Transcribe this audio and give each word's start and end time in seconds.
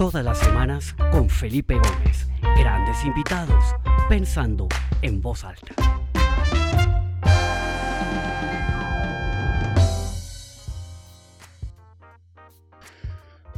Todas 0.00 0.24
las 0.24 0.38
semanas 0.38 0.94
con 1.12 1.28
Felipe 1.28 1.74
Gómez. 1.74 2.26
Grandes 2.58 3.04
invitados, 3.04 3.62
pensando 4.08 4.66
en 5.02 5.20
voz 5.20 5.44
alta. 5.44 5.74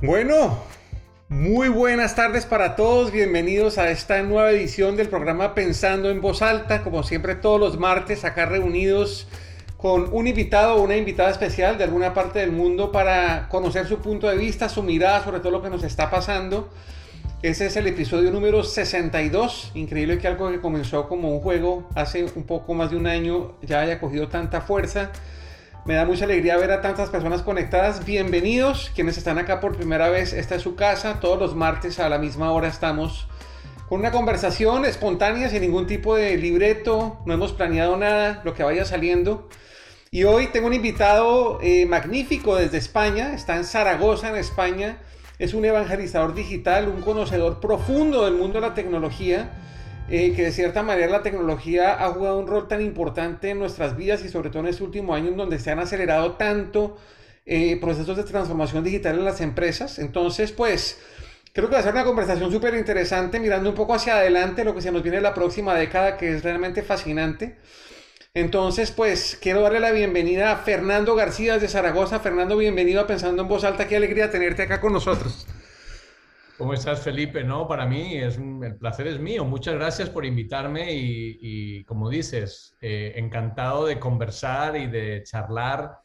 Bueno, 0.00 0.58
muy 1.28 1.68
buenas 1.68 2.16
tardes 2.16 2.44
para 2.44 2.74
todos. 2.74 3.12
Bienvenidos 3.12 3.78
a 3.78 3.92
esta 3.92 4.20
nueva 4.24 4.50
edición 4.50 4.96
del 4.96 5.08
programa 5.08 5.54
Pensando 5.54 6.10
en 6.10 6.20
voz 6.20 6.42
alta. 6.42 6.82
Como 6.82 7.04
siempre, 7.04 7.36
todos 7.36 7.60
los 7.60 7.78
martes 7.78 8.24
acá 8.24 8.46
reunidos 8.46 9.28
con 9.82 10.10
un 10.12 10.28
invitado 10.28 10.76
o 10.76 10.82
una 10.82 10.96
invitada 10.96 11.30
especial 11.30 11.76
de 11.76 11.82
alguna 11.82 12.14
parte 12.14 12.38
del 12.38 12.52
mundo 12.52 12.92
para 12.92 13.48
conocer 13.48 13.88
su 13.88 13.98
punto 13.98 14.28
de 14.28 14.36
vista, 14.36 14.68
su 14.68 14.84
mirada 14.84 15.24
sobre 15.24 15.40
todo 15.40 15.50
lo 15.50 15.60
que 15.60 15.70
nos 15.70 15.82
está 15.82 16.08
pasando. 16.08 16.70
Ese 17.42 17.66
es 17.66 17.74
el 17.74 17.88
episodio 17.88 18.30
número 18.30 18.62
62. 18.62 19.72
Increíble 19.74 20.18
que 20.18 20.28
algo 20.28 20.52
que 20.52 20.60
comenzó 20.60 21.08
como 21.08 21.34
un 21.34 21.40
juego 21.40 21.88
hace 21.96 22.22
un 22.22 22.44
poco 22.44 22.74
más 22.74 22.92
de 22.92 22.96
un 22.96 23.08
año 23.08 23.56
ya 23.60 23.80
haya 23.80 23.98
cogido 23.98 24.28
tanta 24.28 24.60
fuerza. 24.60 25.10
Me 25.84 25.94
da 25.94 26.04
mucha 26.04 26.26
alegría 26.26 26.56
ver 26.58 26.70
a 26.70 26.80
tantas 26.80 27.10
personas 27.10 27.42
conectadas. 27.42 28.04
Bienvenidos, 28.06 28.92
quienes 28.94 29.18
están 29.18 29.38
acá 29.38 29.58
por 29.58 29.76
primera 29.76 30.08
vez. 30.10 30.32
Esta 30.32 30.54
es 30.54 30.62
su 30.62 30.76
casa. 30.76 31.18
Todos 31.18 31.40
los 31.40 31.56
martes 31.56 31.98
a 31.98 32.08
la 32.08 32.18
misma 32.18 32.52
hora 32.52 32.68
estamos 32.68 33.26
con 33.88 33.98
una 33.98 34.12
conversación 34.12 34.84
espontánea, 34.84 35.48
sin 35.48 35.60
ningún 35.60 35.88
tipo 35.88 36.14
de 36.14 36.36
libreto. 36.36 37.20
No 37.26 37.34
hemos 37.34 37.52
planeado 37.52 37.96
nada, 37.96 38.42
lo 38.44 38.54
que 38.54 38.62
vaya 38.62 38.84
saliendo. 38.84 39.48
Y 40.14 40.24
hoy 40.24 40.48
tengo 40.48 40.66
un 40.66 40.74
invitado 40.74 41.58
eh, 41.62 41.86
magnífico 41.86 42.56
desde 42.56 42.76
España, 42.76 43.32
está 43.32 43.56
en 43.56 43.64
Zaragoza, 43.64 44.28
en 44.28 44.36
España. 44.36 44.98
Es 45.38 45.54
un 45.54 45.64
evangelizador 45.64 46.34
digital, 46.34 46.88
un 46.88 47.00
conocedor 47.00 47.60
profundo 47.60 48.26
del 48.26 48.34
mundo 48.34 48.60
de 48.60 48.68
la 48.68 48.74
tecnología, 48.74 49.52
eh, 50.10 50.34
que 50.36 50.42
de 50.42 50.52
cierta 50.52 50.82
manera 50.82 51.10
la 51.10 51.22
tecnología 51.22 52.04
ha 52.04 52.10
jugado 52.10 52.38
un 52.38 52.46
rol 52.46 52.68
tan 52.68 52.82
importante 52.82 53.48
en 53.48 53.58
nuestras 53.58 53.96
vidas 53.96 54.22
y 54.22 54.28
sobre 54.28 54.50
todo 54.50 54.60
en 54.60 54.68
este 54.68 54.84
último 54.84 55.14
año 55.14 55.30
donde 55.30 55.58
se 55.58 55.70
han 55.70 55.78
acelerado 55.78 56.32
tanto 56.32 56.98
eh, 57.46 57.78
procesos 57.80 58.14
de 58.14 58.24
transformación 58.24 58.84
digital 58.84 59.18
en 59.18 59.24
las 59.24 59.40
empresas. 59.40 59.98
Entonces, 59.98 60.52
pues, 60.52 61.00
creo 61.54 61.70
que 61.70 61.76
va 61.76 61.80
a 61.80 61.84
ser 61.84 61.94
una 61.94 62.04
conversación 62.04 62.52
súper 62.52 62.74
interesante 62.74 63.40
mirando 63.40 63.70
un 63.70 63.74
poco 63.74 63.94
hacia 63.94 64.16
adelante 64.16 64.62
lo 64.62 64.74
que 64.74 64.82
se 64.82 64.92
nos 64.92 65.02
viene 65.02 65.22
la 65.22 65.32
próxima 65.32 65.74
década, 65.74 66.18
que 66.18 66.34
es 66.34 66.44
realmente 66.44 66.82
fascinante. 66.82 67.56
Entonces, 68.34 68.92
pues 68.92 69.38
quiero 69.42 69.60
darle 69.60 69.78
la 69.78 69.90
bienvenida 69.90 70.52
a 70.52 70.56
Fernando 70.56 71.14
García 71.14 71.58
de 71.58 71.68
Zaragoza. 71.68 72.18
Fernando, 72.18 72.56
bienvenido 72.56 73.02
a 73.02 73.06
Pensando 73.06 73.42
en 73.42 73.48
Voz 73.48 73.62
Alta. 73.62 73.86
Qué 73.86 73.96
alegría 73.96 74.30
tenerte 74.30 74.62
acá 74.62 74.80
con 74.80 74.94
nosotros. 74.94 75.46
¿Cómo 76.56 76.72
estás, 76.72 77.02
Felipe? 77.02 77.44
No, 77.44 77.68
para 77.68 77.84
mí 77.84 78.16
es 78.16 78.38
el 78.38 78.76
placer 78.78 79.08
es 79.08 79.18
mío. 79.20 79.44
Muchas 79.44 79.74
gracias 79.74 80.08
por 80.08 80.24
invitarme 80.24 80.94
y, 80.94 81.84
como 81.84 82.08
dices, 82.08 82.74
eh, 82.80 83.12
encantado 83.16 83.84
de 83.84 84.00
conversar 84.00 84.78
y 84.78 84.86
de 84.86 85.22
charlar 85.24 85.98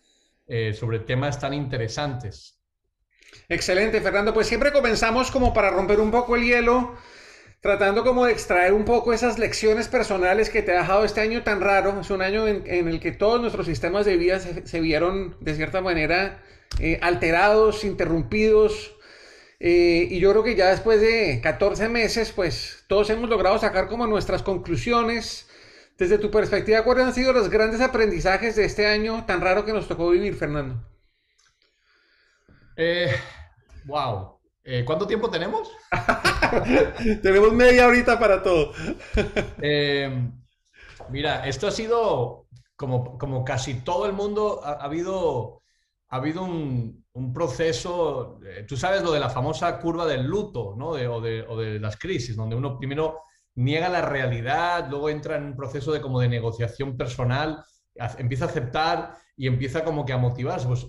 eh, 0.48 0.74
sobre 0.74 1.00
temas 1.00 1.40
tan 1.40 1.54
interesantes. 1.54 2.60
Excelente, 3.48 4.02
Fernando. 4.02 4.34
Pues 4.34 4.48
siempre 4.48 4.74
comenzamos 4.74 5.32
como 5.32 5.54
para 5.54 5.70
romper 5.70 6.02
un 6.02 6.12
poco 6.12 6.36
el 6.36 6.44
hielo 6.44 6.94
tratando 7.62 8.04
como 8.04 8.26
de 8.26 8.32
extraer 8.32 8.74
un 8.74 8.86
poco 8.86 9.14
esas 9.14 9.40
lecciones 9.40 9.88
personales 9.88 10.50
que 10.50 10.62
te 10.62 10.72
ha 10.72 10.82
dejado 10.82 11.04
este 11.04 11.22
año 11.22 11.44
tan 11.44 11.62
raro. 11.62 12.00
Es 12.00 12.10
un 12.10 12.22
año 12.22 12.48
en, 12.48 12.88
el 12.88 13.00
que 13.00 13.12
todos 13.12 13.42
nuestros 13.42 13.66
sistemas 13.66 14.06
de 14.06 14.18
vida 14.18 14.40
se, 14.40 14.80
vieron 14.80 15.36
de 15.40 15.56
cierta 15.56 15.82
manera 15.82 16.44
eh, 16.80 17.00
alterados, 17.02 17.84
interrumpidos. 17.84 18.96
Eh, 19.60 20.08
y 20.12 20.20
yo 20.20 20.32
creo 20.32 20.44
que 20.44 20.56
ya 20.56 20.70
después 20.70 21.02
de 21.02 21.40
14 21.42 21.90
meses, 21.90 22.32
pues 22.32 22.84
todos 22.88 23.10
hemos 23.10 23.30
logrado 23.30 23.58
sacar 23.58 23.88
como 23.88 24.08
nuestras 24.08 24.44
conclusiones. 24.44 25.50
Desde 25.98 26.20
tu 26.20 26.30
perspectiva, 26.30 26.84
¿cuáles 26.84 27.08
han 27.08 27.14
sido 27.16 27.34
los 27.34 27.50
grandes 27.50 27.82
aprendizajes 27.82 28.56
de 28.56 28.66
este 28.66 28.86
año 28.86 29.26
tan 29.26 29.42
raro 29.42 29.66
que 29.66 29.74
nos 29.74 29.88
tocó 29.88 30.12
vivir, 30.12 30.36
Fernando? 30.36 30.88
Eh, 32.76 33.16
wow. 33.86 34.37
Eh, 34.70 34.84
¿Cuánto 34.84 35.08
tiempo 35.08 35.30
tenemos? 35.30 35.72
tenemos 37.24 37.54
media 37.54 37.88
horita 37.88 38.20
para 38.20 38.44
todo. 38.44 38.74
Eh, 39.62 40.30
mira, 41.10 41.48
esto 41.48 41.68
ha 41.68 41.72
sido, 41.72 42.48
como, 42.76 43.18
como 43.18 43.46
casi 43.46 43.76
todo 43.76 44.06
el 44.06 44.12
mundo, 44.12 44.60
ha, 44.66 44.74
habido, 44.74 45.64
ha 46.10 46.18
habido 46.18 46.44
un, 46.44 47.06
proceso, 47.34 48.40
eh, 48.46 48.66
tú 48.68 48.76
sabes 48.76 49.02
lo 49.04 49.12
de 49.14 49.22
la 49.22 49.30
famosa 49.30 49.80
curva 49.80 50.06
del 50.06 50.26
luto, 50.26 50.76
¿no? 50.78 50.90
o, 50.90 51.22
de, 51.22 51.80
las 51.80 51.98
crisis, 51.98 52.36
donde 52.36 52.58
uno 52.58 52.78
primero 52.78 53.22
niega 53.56 53.88
la 53.88 54.02
realidad, 54.02 54.88
luego 54.90 55.10
entra 55.10 55.38
en 55.38 55.46
un 55.46 55.56
proceso 55.56 55.94
de 55.94 56.02
como 56.02 56.20
de 56.20 56.28
negociación 56.28 56.98
personal, 56.98 57.64
empieza 58.18 58.46
a 58.46 58.50
aceptar 58.50 59.16
y 59.38 59.48
empieza 59.48 59.86
como 59.86 60.06
que 60.06 60.14
a 60.14 60.18
motivarse. 60.18 60.68
Pues, 60.68 60.88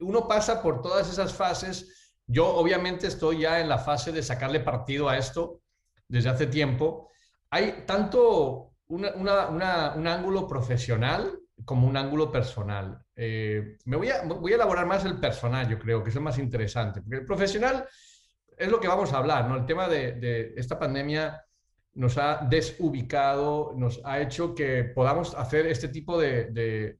uno 0.00 0.26
pasa 0.26 0.60
por 0.60 0.82
todas 0.82 1.08
esas 1.08 1.32
fases 1.32 1.99
yo 2.30 2.46
obviamente 2.46 3.08
estoy 3.08 3.40
ya 3.40 3.60
en 3.60 3.68
la 3.68 3.78
fase 3.78 4.12
de 4.12 4.22
sacarle 4.22 4.60
partido 4.60 5.08
a 5.08 5.18
esto 5.18 5.62
desde 6.06 6.28
hace 6.28 6.46
tiempo. 6.46 7.10
Hay 7.50 7.84
tanto 7.86 8.74
un 8.86 10.06
ángulo 10.06 10.46
profesional 10.46 11.40
como 11.64 11.88
un 11.88 11.96
ángulo 11.96 12.30
personal. 12.30 13.02
Eh, 13.16 13.78
me 13.84 13.96
voy 13.96 14.10
a, 14.10 14.22
voy 14.22 14.52
a 14.52 14.54
elaborar 14.54 14.86
más 14.86 15.04
el 15.04 15.18
personal, 15.18 15.68
yo 15.68 15.78
creo, 15.78 16.02
que 16.04 16.10
es 16.10 16.16
el 16.16 16.22
más 16.22 16.38
interesante, 16.38 17.02
porque 17.02 17.18
el 17.18 17.24
profesional 17.24 17.84
es 18.56 18.68
lo 18.68 18.78
que 18.78 18.88
vamos 18.88 19.12
a 19.12 19.18
hablar, 19.18 19.48
¿no? 19.48 19.56
El 19.56 19.66
tema 19.66 19.88
de, 19.88 20.54
esta 20.56 20.78
pandemia 20.78 21.44
nos 21.94 22.16
ha 22.16 22.46
desubicado, 22.48 23.72
nos 23.76 24.00
ha 24.04 24.20
hecho 24.20 24.54
que 24.54 24.84
podamos 24.84 25.34
hacer 25.34 25.66
este 25.66 25.88
tipo 25.88 26.18
de, 26.18 26.46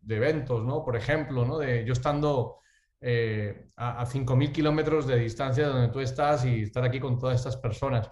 de 0.00 0.16
eventos, 0.16 0.64
¿no? 0.64 0.84
Por 0.84 0.96
ejemplo, 0.96 1.44
¿no? 1.44 1.58
De 1.58 1.84
yo 1.84 1.92
estando 1.92 2.60
eh, 3.00 3.68
a, 3.76 4.04
5.000 4.04 4.52
kilómetros 4.52 5.06
de 5.06 5.16
distancia 5.16 5.66
de 5.66 5.72
donde 5.72 5.88
tú 5.88 6.00
estás 6.00 6.44
y 6.44 6.62
estar 6.62 6.84
aquí 6.84 7.00
con 7.00 7.18
todas 7.18 7.36
estas 7.36 7.56
personas. 7.56 8.10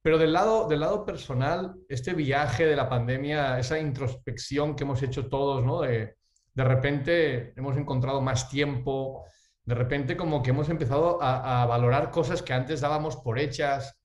Pero 0.00 0.18
del 0.18 0.32
lado, 0.32 0.66
del 0.68 0.80
lado 0.80 1.04
personal, 1.04 1.74
este 1.88 2.14
viaje 2.14 2.66
de 2.66 2.74
la 2.74 2.88
pandemia, 2.88 3.58
esa 3.58 3.78
introspección 3.78 4.74
que 4.74 4.84
hemos 4.84 5.02
hecho 5.02 5.28
todos, 5.28 5.64
¿no? 5.64 5.82
De, 5.82 6.16
de 6.54 6.64
repente 6.64 7.52
hemos 7.56 7.76
encontrado 7.76 8.20
más 8.20 8.48
tiempo, 8.48 9.24
de 9.64 9.74
repente 9.74 10.16
como 10.16 10.42
que 10.42 10.50
hemos 10.50 10.68
empezado 10.68 11.22
a, 11.22 11.62
a, 11.62 11.66
valorar 11.66 12.10
cosas 12.10 12.42
que 12.42 12.52
antes 12.52 12.80
dábamos 12.80 13.16
por 13.16 13.38
hechas 13.38 13.96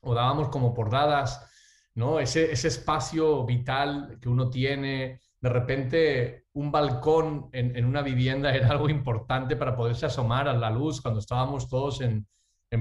o 0.00 0.14
dábamos 0.14 0.48
como 0.48 0.74
por 0.74 0.90
dadas, 0.90 1.46
¿no? 1.94 2.20
Ese, 2.20 2.52
ese 2.52 2.68
espacio 2.68 3.44
vital 3.46 4.18
que 4.20 4.28
uno 4.28 4.50
tiene, 4.50 5.20
de 5.40 5.48
repente 5.48 6.39
un 6.52 6.72
balcón 6.72 7.48
en, 7.52 7.84
una 7.84 8.02
vivienda 8.02 8.52
era 8.54 8.68
algo 8.68 8.88
importante 8.88 9.56
para 9.56 9.76
poderse 9.76 10.06
asomar 10.06 10.48
a 10.48 10.54
la 10.54 10.70
luz 10.70 11.00
cuando 11.00 11.20
estábamos 11.20 11.68
todos 11.68 12.00
en, 12.00 12.26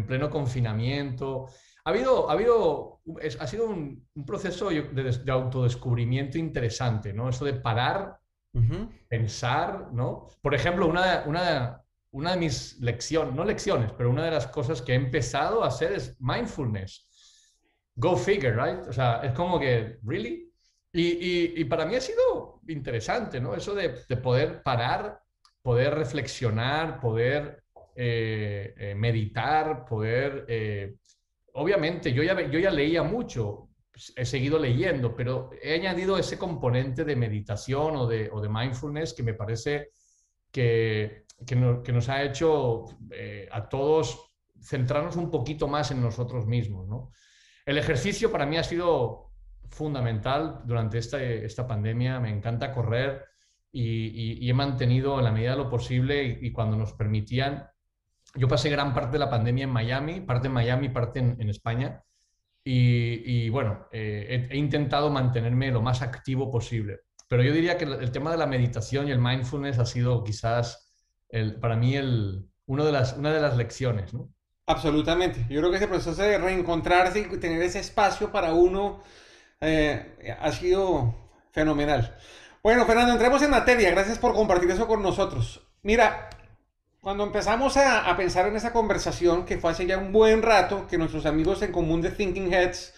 pleno 0.05 0.29
confinamiento. 0.29 1.47
Ha, 1.83 1.89
habido, 1.89 2.29
ha, 2.29 2.33
habido, 2.33 3.01
ha 3.39 3.47
sido 3.47 3.67
un, 3.67 4.07
proceso 4.25 4.69
de, 4.69 5.31
autodescubrimiento 5.31 6.37
interesante, 6.37 7.13
¿no? 7.13 7.29
Eso 7.29 7.45
de 7.45 7.53
parar, 7.53 8.17
pensar, 9.07 9.89
¿no? 9.91 10.27
Por 10.41 10.53
ejemplo, 10.53 10.87
una, 10.87 11.23
una, 11.25 11.83
una 12.11 12.31
de 12.31 12.37
mis 12.37 12.79
lecciones, 12.79 13.33
no 13.33 13.43
lecciones, 13.43 13.91
pero 13.93 14.09
una 14.09 14.25
de 14.25 14.31
las 14.31 14.47
cosas 14.47 14.81
que 14.81 14.93
he 14.93 14.95
empezado 14.95 15.63
a 15.63 15.67
hacer 15.67 15.93
es 15.93 16.15
mindfulness. 16.19 17.07
Go 17.95 18.15
figure, 18.15 18.53
right? 18.53 18.87
O 18.87 18.93
sea, 18.93 19.21
es 19.23 19.33
como 19.33 19.59
que, 19.59 19.99
¿really? 20.03 20.48
Y, 20.91 21.63
para 21.65 21.85
mí 21.85 21.95
ha 21.95 22.01
sido 22.01 22.61
interesante, 22.67 23.39
¿no? 23.39 23.55
Eso 23.55 23.75
de, 23.75 23.89
poder 24.17 24.63
parar, 24.63 25.21
poder 25.61 25.93
reflexionar, 25.93 26.99
poder 26.99 27.63
eh, 27.95 28.73
eh, 28.77 28.95
meditar, 28.95 29.85
poder... 29.85 30.45
Eh, 30.47 30.95
obviamente, 31.53 32.11
yo 32.11 32.23
ya, 32.23 32.39
yo 32.49 32.59
ya 32.59 32.71
leía 32.71 33.03
mucho, 33.03 33.69
he 34.15 34.25
seguido 34.25 34.57
leyendo, 34.57 35.15
pero 35.15 35.51
he 35.61 35.75
añadido 35.75 36.17
ese 36.17 36.37
componente 36.37 37.03
de 37.03 37.15
meditación 37.15 37.95
o 37.95 38.07
de, 38.07 38.29
o 38.31 38.41
de 38.41 38.49
mindfulness 38.49 39.13
que 39.13 39.23
me 39.23 39.33
parece 39.33 39.91
que, 40.51 41.25
que, 41.45 41.55
nos 41.55 42.09
ha 42.09 42.23
hecho 42.23 42.85
a 43.51 43.69
todos 43.69 44.33
centrarnos 44.61 45.17
un 45.17 45.29
poquito 45.29 45.67
más 45.67 45.91
en 45.91 46.01
nosotros 46.01 46.47
mismos, 46.47 46.87
¿no? 46.87 47.11
El 47.65 47.77
ejercicio 47.77 48.31
para 48.31 48.45
mí 48.45 48.57
ha 48.57 48.63
sido 48.63 49.28
fundamental 49.69 50.61
durante 50.65 50.97
esta, 50.97 51.21
esta 51.21 51.67
pandemia. 51.67 52.19
Me 52.19 52.29
encanta 52.29 52.73
correr 52.73 53.25
y, 53.71 54.49
he 54.49 54.53
mantenido 54.53 55.17
en 55.19 55.25
la 55.25 55.31
medida 55.31 55.51
de 55.51 55.57
lo 55.57 55.69
posible 55.69 56.39
y, 56.41 56.51
cuando 56.51 56.77
nos 56.77 56.93
permitían. 56.93 57.67
Yo 58.35 58.47
pasé 58.47 58.69
gran 58.69 58.93
parte 58.93 59.13
de 59.13 59.19
la 59.19 59.29
pandemia 59.29 59.63
en 59.63 59.71
Miami, 59.71 60.21
parte 60.21 60.47
en 60.47 60.53
Miami, 60.53 60.89
parte 60.89 61.19
en, 61.19 61.49
España. 61.49 62.03
Y, 62.63 63.49
bueno, 63.49 63.87
eh, 63.91 64.47
he, 64.49 64.57
intentado 64.57 65.09
mantenerme 65.09 65.71
lo 65.71 65.81
más 65.81 66.01
activo 66.01 66.51
posible. 66.51 67.01
Pero 67.27 67.43
yo 67.43 67.53
diría 67.53 67.77
que 67.77 67.85
el, 67.85 68.11
tema 68.11 68.31
de 68.31 68.37
la 68.37 68.47
meditación 68.47 69.07
y 69.07 69.11
el 69.11 69.19
mindfulness 69.19 69.79
ha 69.79 69.85
sido 69.85 70.23
quizás 70.23 70.93
el, 71.29 71.59
para 71.59 71.75
mí 71.75 71.95
el, 71.95 72.47
uno 72.65 72.85
de 72.85 72.91
las, 72.91 73.17
una 73.17 73.31
de 73.31 73.41
las 73.41 73.55
lecciones. 73.57 74.13
¿no? 74.13 74.29
Absolutamente. 74.65 75.45
Yo 75.49 75.59
creo 75.59 75.71
que 75.71 75.77
ese 75.77 75.87
proceso 75.87 76.21
de 76.21 76.37
reencontrarse 76.37 77.19
y 77.19 77.37
tener 77.37 77.61
ese 77.61 77.79
espacio 77.79 78.31
para 78.31 78.53
uno 78.53 79.01
eh, 79.61 80.37
ha 80.39 80.51
sido 80.51 81.15
fenomenal. 81.51 82.17
Bueno, 82.61 82.85
Fernando, 82.85 83.13
entremos 83.13 83.41
en 83.41 83.51
materia. 83.51 83.91
Gracias 83.91 84.19
por 84.19 84.33
compartir 84.33 84.69
eso 84.71 84.87
con 84.87 85.01
nosotros. 85.01 85.65
Mira, 85.81 86.29
cuando 87.01 87.23
empezamos 87.23 87.77
a, 87.77 88.15
pensar 88.17 88.47
en 88.47 88.55
esa 88.57 88.73
conversación, 88.73 89.45
que 89.45 89.57
fue 89.57 89.71
hace 89.71 89.85
ya 89.85 89.97
un 89.97 90.11
buen 90.11 90.41
rato, 90.41 90.85
que 90.87 90.97
nuestros 90.97 91.25
amigos 91.25 91.61
en 91.61 91.71
común 91.71 92.01
de 92.01 92.11
Thinking 92.11 92.53
Heads 92.53 92.93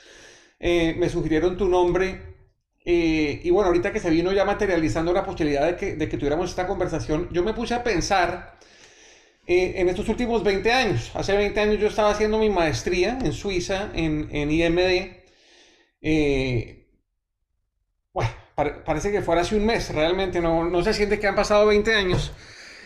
eh, 0.59 0.95
me 0.97 1.09
sugirieron 1.09 1.57
tu 1.57 1.67
nombre, 1.67 2.31
eh, 2.83 3.39
y 3.43 3.49
bueno, 3.51 3.67
ahorita 3.67 3.93
que 3.93 3.99
se 3.99 4.09
vino 4.09 4.31
ya 4.33 4.43
materializando 4.43 5.13
la 5.13 5.23
posibilidad 5.23 5.77
de 5.77 6.09
que, 6.09 6.17
tuviéramos 6.17 6.49
esta 6.49 6.65
conversación, 6.65 7.29
yo 7.31 7.43
me 7.43 7.53
puse 7.53 7.75
a 7.75 7.83
pensar 7.83 8.57
eh, 9.45 9.73
en 9.75 9.89
estos 9.89 10.09
últimos 10.09 10.43
20 10.43 10.71
años. 10.71 11.11
Hace 11.13 11.37
20 11.37 11.59
años 11.59 11.79
yo 11.79 11.87
estaba 11.87 12.09
haciendo 12.09 12.39
mi 12.39 12.49
maestría 12.49 13.19
en 13.23 13.33
Suiza, 13.33 13.91
en, 13.93 14.29
en 14.31 14.49
IMD. 14.49 15.20
Eh, 16.01 16.87
bueno, 18.11 18.31
parece 18.85 19.11
que 19.11 19.21
fuera 19.21 19.41
hace 19.41 19.55
un 19.55 19.65
mes, 19.65 19.93
realmente 19.93 20.41
no, 20.41 20.83
se 20.83 20.93
siente 20.93 21.19
que 21.19 21.27
han 21.27 21.35
pasado 21.35 21.67
20 21.67 21.93
años. 21.93 22.31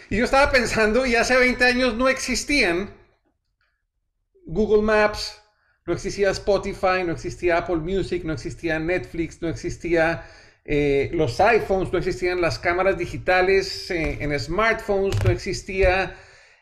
Y 0.10 0.18
yo 0.18 0.26
estaba 0.26 0.52
pensando, 0.52 1.06
y 1.06 1.16
hace 1.16 1.36
20 1.38 1.66
años 1.66 1.96
no 1.96 2.08
existían 2.08 2.92
Google 4.46 4.84
Maps, 4.84 5.42
no 5.86 5.94
existía 5.94 6.30
Spotify, 6.32 7.04
no 7.06 7.14
existía 7.14 7.58
Apple 7.58 7.78
Music, 7.78 8.24
no 8.24 8.34
existía 8.34 8.80
Netflix, 8.80 9.42
no 9.42 9.50
existía 9.50 10.26
eh, 10.64 11.10
los 11.14 11.40
iPhones, 11.40 11.92
no 11.92 12.00
existían 12.00 12.42
las 12.42 12.60
cámaras 12.60 12.98
digitales 12.98 13.90
en 13.90 14.38
smartphones, 14.40 15.24
no 15.24 15.32
existía 15.32 16.16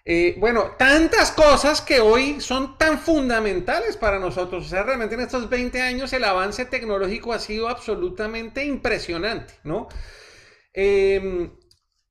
eh, 0.05 0.35
bueno, 0.37 0.71
tantas 0.77 1.31
cosas 1.31 1.79
que 1.79 2.01
hoy 2.01 2.41
son 2.41 2.77
tan 2.77 2.99
fundamentales 2.99 3.95
para 3.95 4.19
nosotros. 4.19 4.65
O 4.65 4.69
sea, 4.69 4.83
realmente 4.83 5.15
en 5.15 5.21
estos 5.21 5.49
20 5.49 5.81
años 5.81 6.11
el 6.11 6.25
avance 6.25 6.65
tecnológico 6.65 7.31
ha 7.31 7.39
sido 7.39 7.69
absolutamente 7.69 8.65
impresionante, 8.65 9.53
¿no? 9.63 9.87
Em, 10.73 11.51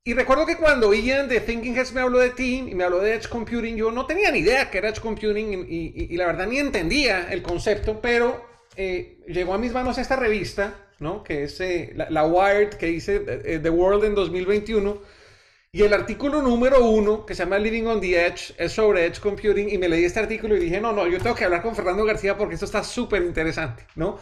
y 0.05 0.15
recuerdo 0.15 0.47
que 0.47 0.57
cuando 0.57 0.95
Ian 0.95 1.29
de 1.29 1.41
Thinking 1.41 1.77
Heads 1.77 1.93
me 1.93 2.01
habló 2.01 2.19
de 2.19 2.31
ti 2.31 2.65
y 2.67 2.75
me 2.75 2.85
habló 2.85 3.01
de 3.01 3.15
Edge 3.15 3.29
Computing, 3.29 3.77
yo 3.77 3.93
no 3.93 4.07
tenía 4.07 4.31
ni 4.31 4.39
idea 4.39 4.71
que 4.71 4.79
era 4.79 4.89
Edge 4.89 5.01
Computing 5.01 5.67
y, 5.69 6.17
la 6.17 6.27
verdad 6.27 6.47
ni 6.47 6.59
entendía 6.59 7.31
el 7.31 7.43
concepto, 7.43 8.01
pero 8.01 8.45
eh, 8.77 9.19
llegó 9.29 9.55
a 9.55 9.59
mis 9.59 9.73
manos 9.73 9.99
esta 9.99 10.17
revista, 10.17 10.89
¿no? 10.99 11.23
Que 11.23 11.45
es 11.45 11.61
eh, 11.61 11.93
la, 11.95 12.25
Wired 12.25 12.71
que 12.71 12.87
dice 12.87 13.21
The 13.21 13.71
World 13.71 14.05
en 14.05 14.15
2021 14.15 15.22
y 15.75 15.85
el 15.85 15.95
artículo 15.95 16.43
número 16.43 16.85
uno, 16.85 17.25
que 17.25 17.35
se 17.35 17.45
llama 17.45 17.59
Living 17.59 17.87
on 17.87 17.99
the 17.99 18.27
Edge, 18.27 18.55
es 18.59 18.73
sobre 18.73 19.07
Edge 19.07 19.19
Computing. 19.19 19.71
Y 19.71 19.79
me 19.79 19.89
leí 19.89 20.05
este 20.05 20.21
artículo 20.21 20.55
y 20.55 20.59
dije, 20.59 20.83
no, 20.83 20.93
no, 20.93 21.09
yo 21.09 21.19
tengo 21.19 21.35
que 21.35 21.47
hablar 21.47 21.63
con 21.63 21.75
Fernando 21.75 22.05
García 22.05 22.37
porque 22.37 22.57
esto 22.57 22.67
está 22.67 22.85
súper 22.85 23.23
interesante, 23.23 23.87
¿no? 23.95 24.19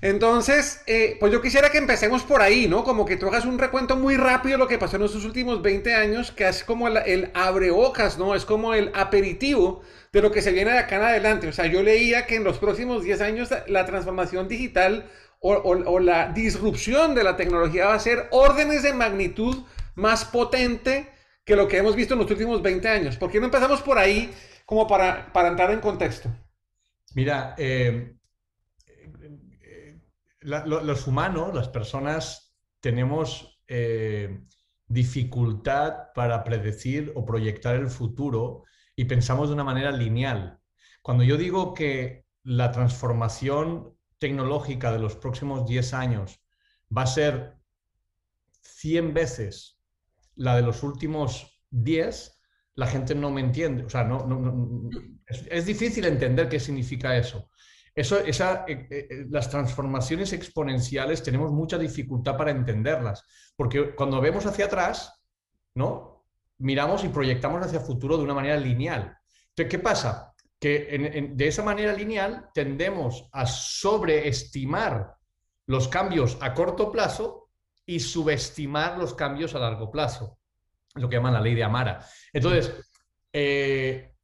Entonces, 0.00 0.82
eh, 0.86 1.16
pues 1.18 1.32
yo 1.32 1.42
quisiera 1.42 1.70
que 1.70 1.78
empecemos 1.78 2.22
por 2.22 2.42
ahí, 2.42 2.68
¿no? 2.68 2.84
Como 2.84 3.04
que 3.06 3.16
tú 3.16 3.26
hagas 3.26 3.44
un 3.44 3.58
recuento 3.58 3.96
muy 3.96 4.16
rápido 4.16 4.52
de 4.52 4.58
lo 4.58 4.68
que 4.68 4.78
pasó 4.78 4.94
en 4.94 5.02
estos 5.02 5.24
últimos 5.24 5.62
20 5.62 5.92
años, 5.96 6.30
que 6.30 6.46
es 6.46 6.62
como 6.62 6.86
el, 6.86 6.98
el 6.98 7.30
abrebocas, 7.34 8.16
¿no? 8.16 8.36
Es 8.36 8.44
como 8.44 8.72
el 8.72 8.92
aperitivo 8.94 9.82
de 10.12 10.22
lo 10.22 10.30
que 10.30 10.42
se 10.42 10.52
viene 10.52 10.70
de 10.70 10.78
acá 10.78 10.94
en 10.94 11.02
adelante. 11.02 11.48
O 11.48 11.52
sea, 11.52 11.66
yo 11.66 11.82
leía 11.82 12.24
que 12.24 12.36
en 12.36 12.44
los 12.44 12.58
próximos 12.58 13.02
10 13.02 13.20
años 13.20 13.48
la 13.66 13.84
transformación 13.84 14.46
digital 14.46 15.10
o, 15.40 15.54
o 15.54 15.98
la 15.98 16.28
disrupción 16.30 17.16
de 17.16 17.24
la 17.24 17.36
tecnología 17.36 17.86
va 17.86 17.94
a 17.94 17.98
ser 17.98 18.28
órdenes 18.30 18.84
de 18.84 18.92
magnitud 18.92 19.64
más 19.94 20.24
potente 20.24 21.10
que 21.44 21.56
lo 21.56 21.68
que 21.68 21.78
hemos 21.78 21.94
visto 21.94 22.14
en 22.14 22.20
los 22.20 22.30
últimos 22.30 22.62
20 22.62 22.88
años. 22.88 23.16
¿Por 23.16 23.30
qué 23.30 23.38
no 23.38 23.46
empezamos 23.46 23.82
por 23.82 23.98
ahí 23.98 24.32
como 24.64 24.86
para, 24.86 25.32
para 25.32 25.48
entrar 25.48 25.70
en 25.70 25.80
contexto? 25.80 26.30
Mira, 27.14 27.54
eh, 27.58 28.16
eh, 29.62 30.00
los 30.40 31.06
humanos, 31.06 31.54
las 31.54 31.68
personas, 31.68 32.56
tenemos 32.80 33.60
eh, 33.68 34.44
dificultad 34.86 36.12
para 36.14 36.44
predecir 36.44 37.12
o 37.14 37.24
proyectar 37.24 37.76
el 37.76 37.88
futuro 37.88 38.64
y 38.96 39.04
pensamos 39.04 39.48
de 39.48 39.54
una 39.54 39.64
manera 39.64 39.90
lineal. 39.90 40.60
Cuando 41.02 41.24
yo 41.24 41.36
digo 41.36 41.74
que 41.74 42.26
la 42.42 42.72
transformación 42.72 43.96
tecnológica 44.18 44.92
de 44.92 44.98
los 44.98 45.16
próximos 45.16 45.66
10 45.66 45.94
años 45.94 46.40
va 46.96 47.02
a 47.02 47.06
ser 47.06 47.56
100 48.60 49.14
veces 49.14 49.73
la 50.36 50.56
de 50.56 50.62
los 50.62 50.82
últimos 50.82 51.62
10, 51.70 52.34
la 52.74 52.86
gente 52.86 53.14
no 53.14 53.30
me 53.30 53.40
entiende. 53.40 53.84
O 53.84 53.90
sea, 53.90 54.04
no, 54.04 54.90
es, 55.26 55.66
difícil 55.66 56.04
entender 56.04 56.48
qué 56.48 56.60
significa 56.60 57.16
eso. 57.16 57.50
Eso, 57.94 58.18
esa, 58.18 58.64
eh, 58.66 58.88
eh, 58.90 59.06
eh, 59.08 59.26
las 59.30 59.48
transformaciones 59.48 60.32
exponenciales 60.32 61.22
tenemos 61.22 61.52
mucha 61.52 61.78
dificultad 61.78 62.36
para 62.36 62.50
entenderlas, 62.50 63.24
porque 63.56 63.94
cuando 63.94 64.20
vemos 64.20 64.44
hacia 64.46 64.66
atrás, 64.66 65.22
¿no? 65.74 66.26
Miramos 66.58 67.04
y 67.04 67.08
proyectamos 67.08 67.64
hacia 67.64 67.78
el 67.78 67.84
futuro 67.84 68.16
de 68.16 68.24
una 68.24 68.34
manera 68.34 68.56
lineal. 68.56 69.16
Entonces, 69.50 69.70
¿qué 69.70 69.78
pasa? 69.78 70.34
Que 70.58 71.30
de 71.32 71.46
esa 71.46 71.62
manera 71.62 71.92
lineal 71.92 72.48
tendemos 72.54 73.28
a 73.32 73.46
sobreestimar 73.46 75.14
los 75.66 75.88
cambios 75.88 76.38
a 76.40 76.54
corto 76.54 76.90
plazo 76.90 77.43
y 77.86 78.00
subestimar 78.00 78.98
los 78.98 79.14
cambios 79.14 79.54
a 79.54 79.58
largo 79.58 79.90
plazo, 79.90 80.38
lo 80.94 81.08
que 81.08 81.16
llaman 81.16 81.34
la 81.34 81.40
ley 81.40 81.54
de 81.54 81.64
Amara. 81.64 82.04
Entonces, 82.32 82.72
eh, 83.32 84.14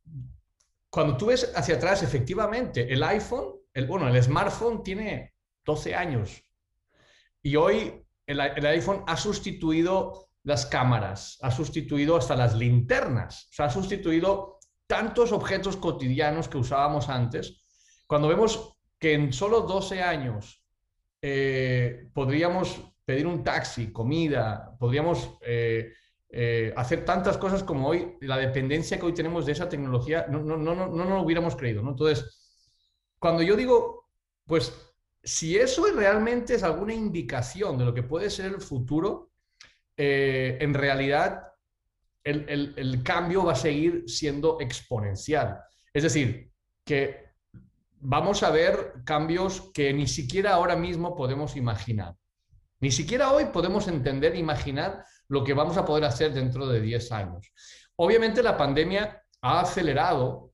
cuando 0.88 1.16
tú 1.16 1.26
ves 1.26 1.52
hacia 1.54 1.76
atrás, 1.76 2.02
efectivamente, 2.02 2.92
el 2.92 3.02
iPhone, 3.02 3.54
el, 3.72 3.86
bueno, 3.86 4.08
el 4.08 4.22
smartphone 4.22 4.82
tiene 4.82 5.34
12 5.64 5.94
años 5.94 6.42
y 7.42 7.56
hoy 7.56 8.04
el, 8.26 8.40
el 8.40 8.66
iPhone 8.66 9.04
ha 9.06 9.16
sustituido 9.16 10.30
las 10.42 10.66
cámaras, 10.66 11.38
ha 11.42 11.50
sustituido 11.50 12.16
hasta 12.16 12.34
las 12.34 12.54
linternas, 12.56 13.46
o 13.50 13.52
sea, 13.52 13.66
ha 13.66 13.70
sustituido 13.70 14.58
tantos 14.86 15.30
objetos 15.30 15.76
cotidianos 15.76 16.48
que 16.48 16.58
usábamos 16.58 17.08
antes. 17.08 17.64
Cuando 18.06 18.26
vemos 18.26 18.76
que 18.98 19.14
en 19.14 19.32
solo 19.32 19.60
12 19.60 20.02
años 20.02 20.64
eh, 21.22 22.08
podríamos 22.12 22.82
pedir 23.10 23.26
un 23.26 23.42
taxi, 23.42 23.90
comida, 23.90 24.76
podríamos 24.78 25.36
eh, 25.40 25.92
eh, 26.28 26.72
hacer 26.76 27.04
tantas 27.04 27.36
cosas 27.38 27.64
como 27.64 27.88
hoy, 27.88 28.16
la 28.20 28.36
dependencia 28.36 29.00
que 29.00 29.06
hoy 29.06 29.12
tenemos 29.12 29.46
de 29.46 29.50
esa 29.50 29.68
tecnología, 29.68 30.26
no, 30.30 30.38
no, 30.38 30.56
no, 30.56 30.76
no, 30.76 30.86
no 30.86 31.05
lo 31.05 31.22
hubiéramos 31.22 31.56
creído. 31.56 31.81
Entonces, 31.81 32.72
cuando 33.19 33.43
yo 33.43 33.56
digo, 33.56 34.10
pues, 34.46 34.72
si 35.24 35.58
eso 35.58 35.84
realmente 35.93 36.55
es 36.55 36.62
alguna 36.62 36.94
indicación 36.94 37.76
de 37.79 37.84
lo 37.84 37.93
que 37.93 38.05
puede 38.05 38.31
ser 38.31 38.46
el 38.46 38.60
futuro, 38.60 39.32
eh, 39.96 40.56
en 40.60 40.72
realidad 40.72 41.48
el, 42.22 42.48
el, 42.48 42.74
el 42.76 43.02
cambio 43.02 43.44
va 43.44 43.55
a 43.55 43.56
seguir 43.56 44.05
siendo 44.06 44.60
exponencial. 44.60 45.58
Es 45.93 46.05
decir, 46.05 46.52
que 46.84 47.24
vamos 47.98 48.44
a 48.44 48.50
ver 48.50 49.02
cambios 49.05 49.72
que 49.74 49.93
ni 49.93 50.06
siquiera 50.06 50.52
ahora 50.52 50.76
mismo 50.76 51.17
podemos 51.17 51.56
imaginar. 51.56 52.14
Ni 52.81 52.91
siquiera 52.91 53.31
hoy 53.31 53.46
podemos 53.46 53.89
entender, 53.89 54.34
imaginar 54.34 55.05
lo 55.29 55.44
que 55.44 55.55
vamos 55.55 55.77
a 55.77 55.84
poder 55.84 56.05
hacer 56.05 56.32
dentro 56.32 56.67
de 56.67 56.81
10 56.81 57.13
años. 57.13 57.53
Obviamente 57.96 58.43
la 58.43 58.56
pandemia 58.56 59.22
ha 59.43 59.60
acelerado 59.60 60.53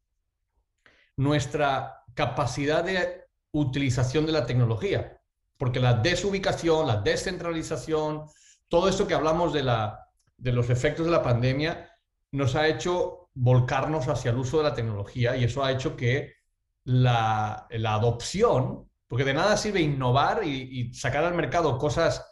nuestra 1.17 2.05
capacidad 2.15 2.83
de 2.83 3.25
utilización 3.53 4.27
de 4.27 4.33
la 4.33 4.45
tecnología, 4.45 5.21
porque 5.57 5.81
la 5.81 5.95
desubicación, 5.95 6.87
la 6.87 6.97
descentralización, 6.97 8.25
todo 8.69 8.89
esto 8.89 9.07
que 9.07 9.15
hablamos 9.15 9.53
de, 9.53 9.63
la, 9.63 10.09
de 10.37 10.53
los 10.53 10.69
efectos 10.69 11.07
de 11.07 11.13
la 11.13 11.23
pandemia, 11.23 11.91
nos 12.33 12.57
ha 12.57 12.67
hecho 12.67 13.31
volcarnos 13.35 14.09
hacia 14.09 14.33
el 14.33 14.39
uso 14.39 14.59
de 14.59 14.65
la 14.65 14.75
tecnología 14.75 15.37
y 15.37 15.45
eso 15.45 15.65
ha 15.65 15.71
hecho 15.71 15.97
que 15.97 16.35
la, 16.85 17.67
la 17.71 17.95
adopción 17.95 18.91
porque 19.09 19.25
de 19.25 19.35
nada 19.35 19.57
sirve 19.57 19.81
innovar 19.81 20.43
y, 20.45 20.93
sacar 20.95 21.25
al 21.25 21.35
mercado 21.35 21.79
cosas 21.79 22.25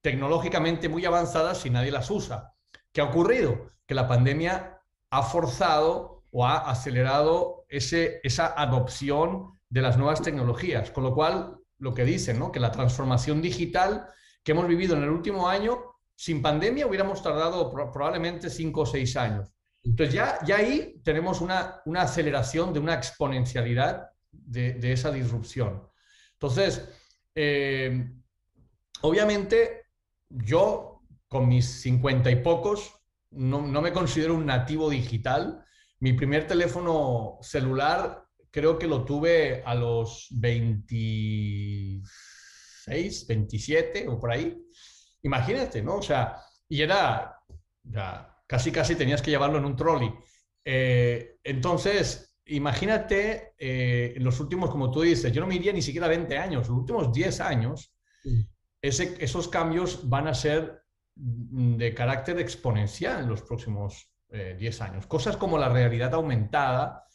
tecnológicamente 0.00 0.88
muy 0.88 1.04
avanzadas 1.04 1.58
si 1.58 1.70
nadie 1.70 1.90
las 1.90 2.10
usa. 2.10 2.52
¿Qué 2.92 3.00
ha 3.00 3.04
ocurrido? 3.04 3.72
Que 3.86 3.94
la 3.94 4.06
pandemia 4.06 4.80
ha 5.10 5.22
forzado 5.22 6.24
o 6.30 6.46
ha 6.46 6.70
acelerado 6.70 7.64
ese, 7.68 8.20
esa 8.22 8.54
adopción 8.56 9.58
de 9.68 9.82
las 9.82 9.96
nuevas 9.96 10.22
tecnologías, 10.22 10.90
con 10.90 11.04
lo 11.04 11.14
cual 11.14 11.56
lo 11.78 11.94
que 11.94 12.04
dicen, 12.04 12.38
¿no? 12.38 12.52
que 12.52 12.60
la 12.60 12.70
transformación 12.70 13.42
digital 13.42 14.06
que 14.42 14.52
hemos 14.52 14.68
vivido 14.68 14.96
en 14.96 15.02
el 15.02 15.10
último 15.10 15.48
año, 15.48 15.96
sin 16.14 16.42
pandemia 16.42 16.86
hubiéramos 16.86 17.22
tardado 17.22 17.72
probablemente 17.72 18.50
cinco 18.50 18.82
o 18.82 18.86
seis 18.86 19.16
años. 19.16 19.52
Entonces 19.82 20.14
ya, 20.14 20.38
ya 20.44 20.56
ahí 20.56 21.00
tenemos 21.02 21.40
una, 21.40 21.82
una 21.86 22.02
aceleración 22.02 22.72
de 22.72 22.80
una 22.80 22.94
exponencialidad 22.94 24.10
de, 24.30 24.74
de 24.74 24.92
esa 24.92 25.10
disrupción. 25.10 25.88
Entonces, 26.44 26.86
eh, 27.34 28.06
obviamente, 29.00 29.86
yo 30.28 31.00
con 31.26 31.48
mis 31.48 31.80
cincuenta 31.80 32.30
y 32.30 32.36
pocos 32.36 32.92
no, 33.30 33.62
me 33.62 33.94
considero 33.94 34.34
un 34.34 34.44
nativo 34.44 34.90
digital. 34.90 35.64
mi 36.00 36.12
primer 36.12 36.46
teléfono 36.46 37.38
celular 37.40 38.26
creo 38.50 38.78
que 38.78 38.86
lo 38.86 39.06
tuve 39.06 39.62
a 39.64 39.74
los 39.74 40.26
26, 40.32 43.26
27 43.26 44.06
o 44.08 44.20
por 44.20 44.30
ahí. 44.30 44.54
Imagínate, 45.22 45.80
¿no? 45.80 45.96
O 45.96 46.02
sea, 46.02 46.42
y 46.68 46.82
era, 46.82 47.38
casi 48.46 48.70
casi 48.70 48.96
tenías 48.96 49.22
que 49.22 49.30
llevarlo 49.30 49.56
en 49.56 49.64
un 49.64 49.76
trolley. 49.76 50.12
Eh, 50.62 51.38
entonces, 51.42 52.33
imagínate 52.46 53.54
eh, 53.58 54.14
en 54.16 54.24
los 54.24 54.40
últimos, 54.40 54.70
como 54.70 54.90
tú 54.90 55.02
dices, 55.02 55.32
yo 55.32 55.40
no 55.40 55.46
me 55.46 55.54
iría 55.54 55.72
ni 55.72 55.82
siquiera 55.82 56.08
20 56.08 56.36
años, 56.36 56.68
los 56.68 56.78
últimos 56.78 57.12
10 57.12 57.40
años, 57.40 57.92
ese, 58.80 59.16
esos 59.18 59.48
cambios 59.48 60.08
van 60.08 60.28
a 60.28 60.34
ser 60.34 60.84
de 61.14 61.94
carácter 61.94 62.38
exponencial 62.38 63.22
en 63.22 63.28
los 63.28 63.42
próximos 63.42 64.10
10 64.28 64.80
eh, 64.80 64.84
años. 64.84 65.06
Cosas 65.06 65.36
como 65.36 65.58
la 65.58 65.68
realidad 65.68 66.14
aumentada, 66.14 67.06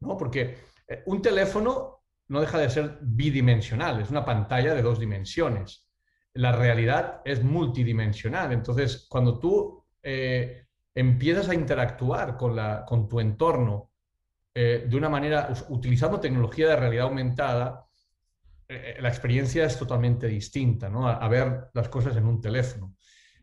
¿no? 0.00 0.16
Porque 0.16 0.58
eh, 0.86 1.02
un 1.06 1.20
teléfono 1.20 2.04
no 2.28 2.40
deja 2.40 2.58
de 2.58 2.70
ser 2.70 2.98
bidimensional, 3.00 4.00
es 4.00 4.10
una 4.10 4.24
pantalla 4.24 4.74
de 4.74 4.82
dos 4.82 5.00
dimensiones. 5.00 5.88
La 6.34 6.52
realidad 6.52 7.22
es 7.24 7.42
multidimensional. 7.42 8.52
Entonces, 8.52 9.06
cuando 9.08 9.38
tú 9.38 9.84
eh, 10.02 10.66
empiezas 10.94 11.48
a 11.48 11.54
interactuar 11.54 12.36
con, 12.36 12.54
la, 12.54 12.84
con 12.86 13.08
tu 13.08 13.18
entorno 13.18 13.87
de 14.60 14.96
una 14.96 15.08
manera, 15.08 15.52
utilizando 15.68 16.18
tecnología 16.18 16.68
de 16.68 16.76
realidad 16.76 17.04
aumentada, 17.04 17.84
la 18.68 19.08
experiencia 19.08 19.64
es 19.64 19.78
totalmente 19.78 20.26
distinta, 20.26 20.88
¿no? 20.88 21.08
a 21.08 21.28
ver 21.28 21.68
las 21.74 21.88
cosas 21.88 22.16
en 22.16 22.26
un 22.26 22.40
teléfono. 22.40 22.94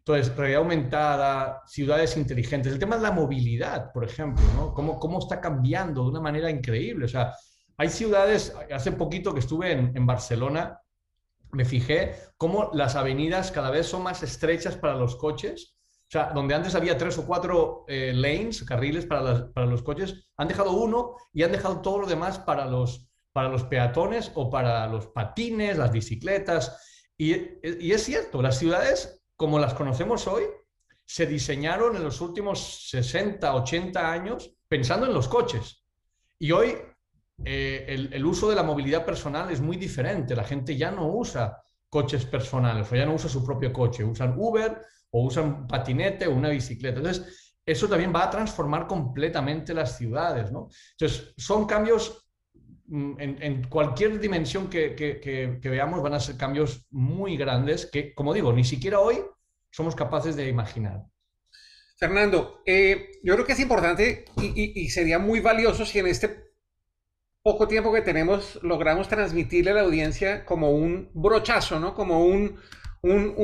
Entonces, 0.08 0.36
realidad 0.36 0.62
aumentada, 0.62 1.64
ciudades 1.66 2.16
inteligentes, 2.16 2.72
el 2.72 2.78
tema 2.78 2.96
de 2.98 3.02
la 3.02 3.12
movilidad, 3.12 3.92
por 3.92 4.04
ejemplo, 4.04 4.44
¿no? 4.56 4.72
Cómo, 4.72 5.00
cómo 5.00 5.18
está 5.18 5.42
cambiando 5.42 6.04
de 6.04 6.10
una 6.10 6.22
manera 6.22 6.48
increíble. 6.52 7.06
O 7.06 7.08
sea, 7.08 7.34
hay 7.76 7.90
ciudades, 7.90 8.56
hace 8.72 8.92
poquito 8.92 9.34
que 9.34 9.40
estuve 9.40 9.72
en, 9.72 10.06
Barcelona, 10.06 10.80
me 11.54 11.66
fijé 11.66 12.14
cómo 12.38 12.70
las 12.74 12.96
avenidas 12.96 13.52
cada 13.52 13.72
vez 13.72 13.88
son 13.88 14.04
más 14.04 14.22
estrechas 14.22 14.78
para 14.78 14.94
los 14.94 15.16
coches. 15.16 15.75
O 16.08 16.12
sea, 16.12 16.32
donde 16.34 16.54
antes 16.54 16.76
había 16.76 16.98
tres 16.98 17.18
o 17.18 17.26
cuatro 17.26 17.86
eh, 17.88 18.14
lanes, 18.14 18.64
carriles 18.64 19.06
para, 19.06 19.52
para, 19.52 19.66
los 19.66 19.82
coches, 19.82 20.30
han 20.38 20.48
dejado 20.48 20.72
uno 20.72 21.16
y 21.34 21.44
han 21.44 21.52
dejado 21.52 21.82
todo 21.82 22.02
lo 22.02 22.08
demás 22.08 22.40
para 22.40 22.66
los, 22.66 23.10
para 23.34 23.50
los 23.50 23.64
peatones 23.64 24.32
o 24.36 24.50
para 24.50 24.88
los 24.88 25.08
patines, 25.08 25.78
las 25.78 25.92
bicicletas. 25.92 27.12
Y, 27.18 27.34
y 27.34 27.92
es 27.92 28.04
cierto, 28.04 28.42
las 28.42 28.60
ciudades 28.60 29.24
como 29.36 29.60
las 29.60 29.74
conocemos 29.74 30.28
hoy, 30.28 30.44
se 31.06 31.26
diseñaron 31.26 31.96
en 31.96 32.04
los 32.04 32.22
últimos 32.22 32.90
60, 32.90 33.54
80 33.54 34.12
años 34.12 34.56
pensando 34.68 35.06
en 35.06 35.14
los 35.14 35.28
coches. 35.28 35.86
Y 36.40 36.52
hoy 36.52 36.76
eh, 37.44 37.86
el, 38.12 38.26
uso 38.26 38.50
de 38.50 38.56
la 38.56 38.64
movilidad 38.64 39.06
personal 39.06 39.52
es 39.52 39.62
muy 39.62 39.78
diferente. 39.78 40.36
La 40.36 40.44
gente 40.44 40.76
ya 40.76 40.92
no 40.92 41.08
usa 41.08 41.62
coches 41.96 42.26
personales 42.26 42.92
o 42.92 42.96
ya 42.98 43.06
no 43.06 43.14
usa 43.14 43.30
su 43.30 43.42
propio 43.46 43.72
coche, 43.72 44.04
usan 44.04 44.36
Uber 44.38 44.82
o 45.12 45.24
usan 45.24 45.66
patinete 45.66 46.28
o 46.28 46.36
una 46.36 46.50
bicicleta. 46.50 46.98
Entonces, 46.98 47.56
eso 47.66 47.88
también 47.88 48.12
va 48.14 48.26
a 48.26 48.30
transformar 48.30 48.86
completamente 48.86 49.74
las 49.74 49.98
ciudades. 49.98 50.52
¿no? 50.52 50.68
Entonces, 50.92 51.34
son 51.38 51.66
cambios 51.66 52.30
mm, 52.88 53.14
en, 53.18 53.70
cualquier 53.70 54.20
dimensión 54.20 54.70
que, 54.70 55.58
veamos 55.64 56.04
van 56.04 56.16
a 56.16 56.20
ser 56.20 56.36
cambios 56.36 56.86
muy 56.92 57.38
grandes 57.38 57.86
que, 57.86 58.14
como 58.14 58.34
digo, 58.34 58.52
ni 58.52 58.66
siquiera 58.66 59.00
hoy 59.00 59.22
somos 59.72 59.96
capaces 59.96 60.36
de 60.36 60.50
imaginar. 60.50 61.02
Fernando, 61.98 62.62
eh, 62.66 63.22
yo 63.24 63.36
creo 63.36 63.46
que 63.46 63.54
es 63.54 63.60
importante 63.62 64.26
y, 64.36 64.90
sería 64.90 65.18
muy 65.18 65.40
valioso 65.40 65.86
si 65.86 66.00
en 66.00 66.08
este 66.08 66.45
poco 67.46 67.68
tiempo 67.68 67.94
que 67.94 68.02
tenemos 68.02 68.58
logramos 68.64 69.08
transmitirle 69.08 69.70
a 69.70 69.76
la 69.76 69.82
audiencia 69.82 70.46
como 70.46 70.72
un 70.72 71.12
brochazo, 71.14 71.80
¿no? 71.80 71.94
Como 71.94 72.26
un, 72.26 72.60
un, 73.04 73.36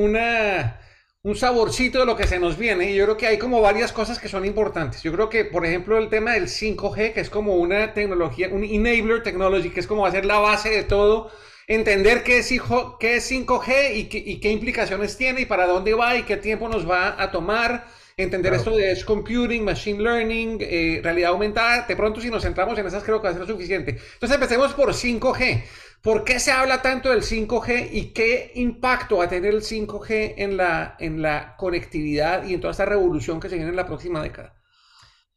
un 1.22 1.36
saborcito 1.36 2.00
de 2.00 2.08
lo 2.08 2.15
que 2.15 2.25
se 2.25 2.39
nos 2.39 2.58
viene. 2.58 2.89
Y 2.89 2.96
yo 2.96 3.03
creo 3.03 3.17
que 3.17 3.27
hay 3.27 3.38
como 3.38 3.62
varias 3.62 3.91
cosas 3.91 4.17
que 4.17 4.27
son 4.27 4.43
importantes. 4.43 5.03
Yo 5.03 5.13
creo 5.13 5.29
que, 5.29 5.46
por 5.46 5.67
ejemplo, 5.67 6.00
el 6.00 6.10
tema 6.10 6.31
del 6.31 6.48
5G, 6.48 7.13
que 7.13 7.20
es 7.20 7.29
como 7.29 7.58
una 7.58 7.93
tecnología, 7.93 8.50
un 8.51 8.63
enabler 8.63 9.22
technology, 9.22 9.70
que 9.70 9.81
es 9.81 9.86
como 9.86 10.01
va 10.01 10.08
a 10.08 10.13
ser 10.13 10.25
la 10.25 10.39
base 10.39 10.72
de 10.72 10.84
todo 10.84 11.29
entender 11.67 12.24
qué 12.24 12.39
es, 12.39 12.51
qué 13.00 13.17
es 13.17 13.31
5G 13.31 13.98
y 13.98 14.05
qué, 14.05 14.17
y 14.17 14.39
qué, 14.39 14.50
implicaciones 14.50 15.15
tiene 15.15 15.41
y 15.41 15.46
para 15.46 15.67
dónde 15.67 15.93
va 15.93 16.17
y 16.17 16.24
qué 16.24 16.38
tiempo 16.38 16.67
nos 16.67 16.89
va 16.89 17.22
a 17.22 17.29
tomar. 17.29 17.86
Entender 18.21 18.53
esto 18.53 18.75
de 18.75 18.91
edge 18.91 19.05
computing, 19.05 19.63
machine 19.63 20.01
learning, 20.01 20.57
eh, 20.61 21.01
realidad 21.03 21.31
aumentada. 21.31 21.85
De 21.87 21.95
pronto, 21.95 22.21
si 22.21 22.29
nos 22.29 22.43
centramos 22.43 22.77
en 22.77 22.85
esas, 22.85 23.03
creo 23.03 23.21
que 23.21 23.27
va 23.27 23.33
a 23.33 23.37
ser 23.37 23.47
suficiente. 23.47 23.91
Entonces, 24.13 24.35
empecemos 24.35 24.73
por 24.73 24.93
5G. 24.93 25.63
¿Por 26.01 26.23
qué 26.23 26.39
se 26.39 26.51
habla 26.51 26.81
tanto 26.81 27.09
del 27.09 27.21
5G 27.21 27.89
y 27.91 28.13
qué 28.13 28.51
impacto 28.55 29.17
va 29.17 29.25
a 29.25 29.29
tener 29.29 29.53
el 29.53 29.61
5G 29.61 30.33
en 30.37 30.57
la, 30.57 30.95
en 30.99 31.21
la 31.21 31.55
conectividad 31.57 32.43
y 32.43 32.55
en 32.55 32.61
toda 32.61 32.71
esta 32.71 32.85
revolución 32.85 33.39
que 33.39 33.49
se 33.49 33.55
viene 33.55 33.69
en 33.69 33.75
la 33.75 33.85
próxima 33.85 34.21
década? 34.21 34.55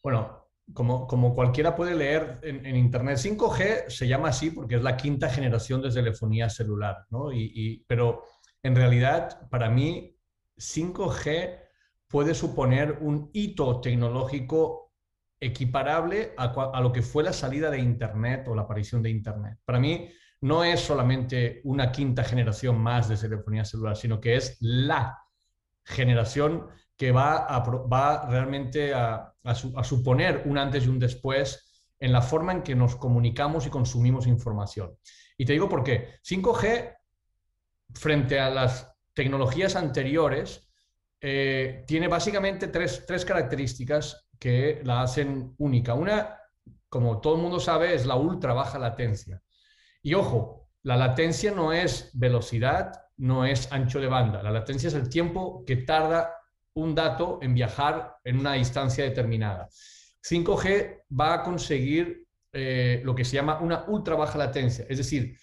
Bueno, 0.02 0.48
como, 0.72 1.06
como, 1.06 1.34
cualquiera 1.34 1.76
puede 1.76 1.94
leer 1.94 2.40
en, 2.42 2.76
Internet, 2.76 3.18
5G 3.18 3.90
se 3.90 4.08
llama 4.08 4.28
así 4.28 4.50
porque 4.50 4.76
es 4.76 4.82
la 4.82 4.96
quinta 4.96 5.28
generación 5.28 5.82
de 5.82 5.90
telefonía 5.90 6.48
celular, 6.48 7.04
¿no? 7.10 7.30
Y, 7.30 7.84
pero 7.86 8.24
en 8.62 8.74
realidad, 8.74 9.46
para 9.50 9.68
mí, 9.68 10.16
5G 10.56 11.63
puede 12.14 12.32
suponer 12.32 12.98
un 13.00 13.28
hito 13.32 13.80
tecnológico 13.80 14.92
equiparable 15.40 16.32
a, 16.36 16.44
a, 16.44 16.80
lo 16.80 16.92
que 16.92 17.02
fue 17.02 17.24
la 17.24 17.32
salida 17.32 17.72
de 17.72 17.80
Internet 17.80 18.46
o 18.46 18.54
la 18.54 18.62
aparición 18.62 19.02
de 19.02 19.10
Internet. 19.10 19.58
Para 19.64 19.80
mí, 19.80 20.08
no 20.42 20.62
es 20.62 20.78
solamente 20.78 21.60
una 21.64 21.90
quinta 21.90 22.22
generación 22.22 22.78
más 22.78 23.08
de 23.08 23.16
telefonía 23.16 23.64
celular, 23.64 23.96
sino 23.96 24.20
que 24.20 24.36
es 24.36 24.56
la 24.60 25.18
generación 25.82 26.68
que 26.96 27.10
va, 27.10 27.46
a, 27.48 28.28
realmente 28.30 28.94
a, 28.94 29.34
suponer 29.82 30.44
un 30.44 30.56
antes 30.56 30.86
y 30.86 30.90
un 30.90 31.00
después 31.00 31.82
en 31.98 32.12
la 32.12 32.22
forma 32.22 32.52
en 32.52 32.62
que 32.62 32.76
nos 32.76 32.94
comunicamos 32.94 33.66
y 33.66 33.70
consumimos 33.70 34.28
información. 34.28 34.96
Y 35.36 35.46
te 35.46 35.54
digo 35.54 35.68
por 35.68 35.82
qué. 35.82 36.20
5G, 36.22 36.96
frente 37.92 38.38
a 38.38 38.50
las 38.50 38.94
tecnologías 39.14 39.74
anteriores, 39.74 40.63
eh, 41.26 41.84
tiene 41.86 42.06
básicamente 42.06 42.68
tres, 42.68 43.04
tres 43.06 43.24
características 43.24 44.28
que 44.38 44.82
la 44.84 45.00
hacen 45.00 45.54
única. 45.56 45.94
Una, 45.94 46.38
como 46.86 47.18
todo 47.22 47.36
el 47.36 47.40
mundo 47.40 47.58
sabe, 47.58 47.94
es 47.94 48.04
la 48.04 48.16
ultra 48.16 48.52
baja 48.52 48.78
latencia. 48.78 49.40
Y 50.02 50.12
ojo, 50.12 50.68
la 50.82 50.98
latencia 50.98 51.50
no 51.50 51.72
es 51.72 52.10
velocidad, 52.12 52.92
no 53.16 53.46
es 53.46 53.72
ancho 53.72 54.00
de 54.00 54.08
banda. 54.08 54.42
La 54.42 54.50
latencia 54.50 54.88
es 54.88 54.94
el 54.94 55.08
tiempo 55.08 55.64
que 55.66 55.76
tarda 55.76 56.30
un 56.74 56.94
dato 56.94 57.38
en 57.40 57.54
viajar 57.54 58.16
en 58.22 58.40
una 58.40 58.52
distancia 58.52 59.04
determinada. 59.04 59.70
5G 60.28 61.04
va 61.18 61.32
a 61.32 61.42
conseguir 61.42 62.26
eh, 62.52 63.00
lo 63.02 63.14
que 63.14 63.24
se 63.24 63.36
llama 63.36 63.60
una 63.60 63.84
ultra 63.88 64.14
baja 64.14 64.36
latencia, 64.36 64.84
es 64.90 64.98
decir, 64.98 65.38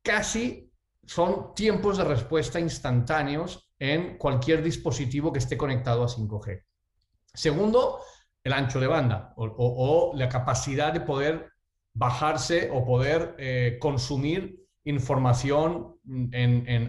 casi 0.00 0.72
son 1.04 1.54
tiempos 1.54 1.98
de 1.98 2.04
respuesta 2.04 2.58
instantáneos 2.58 3.71
en 3.82 4.16
cualquier 4.16 4.62
dispositivo 4.62 5.32
que 5.32 5.40
esté 5.40 5.56
conectado 5.56 6.04
a 6.04 6.06
5G. 6.06 6.62
Segundo, 7.34 7.98
el 8.44 8.52
ancho 8.52 8.78
de 8.78 8.86
banda 8.86 9.34
o, 9.36 10.12
la 10.14 10.28
capacidad 10.28 10.92
de 10.92 11.00
poder 11.00 11.50
bajarse 11.92 12.70
o 12.72 12.86
poder 12.86 13.34
eh, 13.38 13.78
consumir 13.80 14.56
información 14.84 15.96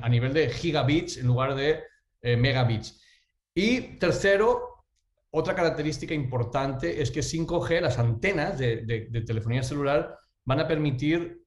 a 0.04 0.10
nivel 0.10 0.34
de 0.34 0.50
gigabits 0.50 1.18
en 1.18 1.26
lugar 1.26 1.56
de 1.56 1.82
eh, 2.22 2.38
megabits. 2.38 3.02
Y 3.56 3.98
tercero, 3.98 4.86
otra 5.32 5.56
característica 5.56 6.14
importante 6.14 7.02
es 7.02 7.10
que 7.10 7.22
5G, 7.22 7.82
las 7.82 7.98
antenas 7.98 8.60
de, 8.60 9.24
telefonía 9.26 9.64
celular, 9.64 10.16
van 10.46 10.60
a 10.60 10.68
permitir 10.68 11.42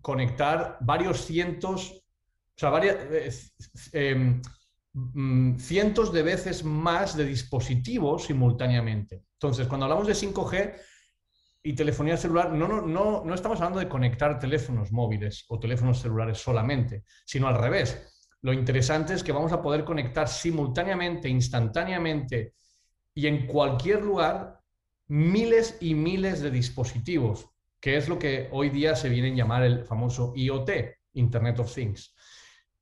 conectar 0.00 0.78
varios 0.80 1.20
cientos, 1.26 2.02
o 2.56 2.58
sea, 2.58 2.70
varias, 2.70 2.96
eh, 3.92 4.40
mm, 4.92 5.56
cientos 5.58 6.12
de 6.12 6.22
veces 6.22 6.64
más 6.64 7.16
de 7.16 7.24
dispositivos 7.24 8.24
simultáneamente. 8.24 9.24
Entonces, 9.34 9.66
cuando 9.66 9.86
hablamos 9.86 10.06
de 10.06 10.14
5G 10.14 10.74
y 11.62 11.74
telefonía 11.74 12.16
celular, 12.16 12.52
no, 12.52 12.66
no, 12.66 12.82
no, 12.82 13.24
no 13.24 13.34
estamos 13.34 13.58
hablando 13.58 13.80
de 13.80 13.88
conectar 13.88 14.38
teléfonos 14.38 14.92
móviles 14.92 15.44
o 15.48 15.58
teléfonos 15.58 16.00
celulares 16.00 16.38
solamente, 16.38 17.04
sino 17.24 17.48
al 17.48 17.58
revés 17.58 18.10
lo 18.42 18.52
interesante 18.52 19.12
es 19.12 19.22
que 19.22 19.32
vamos 19.32 19.52
a 19.52 19.60
poder 19.60 19.84
conectar 19.84 20.26
simultáneamente, 20.26 21.28
instantáneamente 21.28 22.54
y 23.14 23.26
en 23.26 23.46
cualquier 23.46 24.02
lugar 24.02 24.60
miles 25.08 25.76
y 25.80 25.94
miles 25.94 26.40
de 26.40 26.50
dispositivos, 26.50 27.50
que 27.80 27.96
es 27.96 28.08
lo 28.08 28.18
que 28.18 28.48
hoy 28.52 28.70
día 28.70 28.96
se 28.96 29.10
viene 29.10 29.32
a 29.32 29.34
llamar 29.34 29.64
el 29.64 29.84
famoso 29.84 30.32
IoT, 30.34 30.70
Internet 31.14 31.58
of 31.58 31.74
Things. 31.74 32.14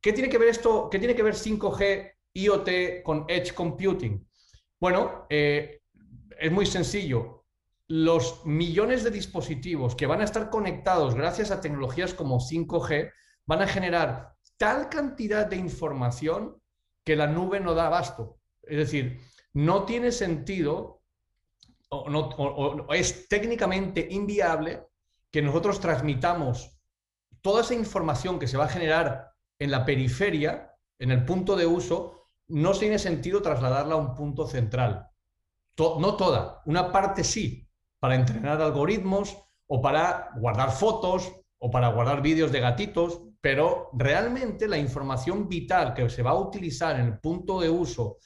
¿Qué 0.00 0.12
tiene 0.12 0.28
que 0.28 0.38
ver 0.38 0.48
esto? 0.48 0.88
¿Qué 0.90 0.98
tiene 0.98 1.14
que 1.14 1.22
ver 1.22 1.34
5G, 1.34 2.12
IoT 2.34 3.02
con 3.02 3.24
Edge 3.28 3.52
Computing? 3.52 4.26
Bueno, 4.80 5.26
eh, 5.28 5.82
es 6.38 6.52
muy 6.52 6.66
sencillo. 6.66 7.34
los 7.90 8.44
millones 8.44 9.02
de 9.02 9.10
dispositivos 9.10 9.94
que 9.94 10.06
van 10.06 10.20
a 10.20 10.24
estar 10.24 10.50
conectados 10.50 11.14
gracias 11.14 11.50
a 11.50 11.62
tecnologías 11.62 12.12
como 12.12 12.38
5G 12.38 13.10
van 13.46 13.62
a 13.62 13.66
generar 13.66 14.34
tal 14.58 14.90
cantidad 14.90 15.46
de 15.46 15.56
información 15.56 16.60
que 17.02 17.16
la 17.16 17.26
nube 17.26 17.60
no 17.60 17.72
da 17.72 17.86
abasto. 17.86 18.40
Es 18.60 18.76
decir, 18.76 19.18
no 19.54 19.84
tiene 19.84 20.12
sentido 20.12 21.00
o, 21.88 22.92
es 22.92 23.28
técnicamente 23.28 24.06
inviable 24.10 24.82
que 25.30 25.40
nosotros 25.40 25.80
transmitamos 25.80 26.78
toda 27.40 27.62
esa 27.62 27.74
información 27.74 28.38
que 28.38 28.46
se 28.46 28.58
va 28.58 28.66
a 28.66 28.68
generar 28.68 29.32
en 29.58 29.70
la 29.70 29.84
periferia, 29.84 30.74
en 30.98 31.10
el 31.10 31.24
punto 31.24 31.56
de 31.56 31.66
uso, 31.66 32.28
no 32.48 32.72
tiene 32.72 32.98
sentido 32.98 33.42
trasladarla 33.42 33.94
a 33.94 33.98
un 33.98 34.14
punto 34.14 34.46
central. 34.46 35.08
no 35.76 36.16
toda, 36.16 36.62
una 36.66 36.90
parte 36.90 37.24
sí, 37.24 37.68
para 38.00 38.14
entrenar 38.14 38.60
algoritmos 38.60 39.36
o 39.66 39.80
para 39.82 40.30
guardar 40.36 40.70
fotos 40.70 41.32
o 41.58 41.70
para 41.70 41.88
guardar 41.88 42.22
vídeos 42.22 42.52
de 42.52 42.60
gatitos, 42.60 43.20
pero 43.40 43.90
realmente 43.92 44.66
la 44.66 44.78
información 44.78 45.48
vital 45.48 45.94
que 45.94 46.08
se 46.08 46.22
va 46.22 46.30
a 46.30 46.38
utilizar 46.38 46.98
en 46.98 47.06
el 47.06 47.18
punto 47.18 47.60
de 47.60 47.70
uso, 47.70 48.18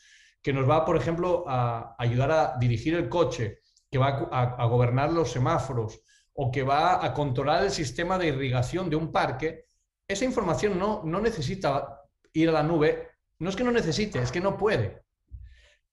que 0.43 0.53
nos 0.53 0.69
va, 0.69 0.85
por 0.85 0.97
ejemplo, 0.97 1.45
a 1.47 1.95
ayudar 1.99 2.31
a 2.31 2.57
dirigir 2.59 2.95
el 2.95 3.09
coche, 3.09 3.61
que 3.91 3.99
va 3.99 4.29
a, 4.33 4.67
gobernar 4.67 5.12
los 5.12 5.31
semáforos 5.31 6.01
o 6.33 6.51
que 6.51 6.62
va 6.62 7.05
a 7.05 7.12
controlar 7.12 7.62
el 7.62 7.71
sistema 7.71 8.17
de 8.17 8.29
irrigación 8.29 8.89
de 8.89 8.97
un 8.97 9.12
parque, 9.12 9.67
esa 10.12 10.25
información 10.25 10.78
no, 10.78 11.02
no 11.04 11.21
necesita 11.21 12.02
ir 12.33 12.49
a 12.49 12.52
la 12.52 12.62
nube. 12.62 13.11
No 13.38 13.50
es 13.50 13.57
que 13.57 13.64
no 13.64 13.73
necesite, 13.73 14.21
es 14.21 14.31
que 14.31 14.40
no 14.40 14.57
puede. 14.57 15.02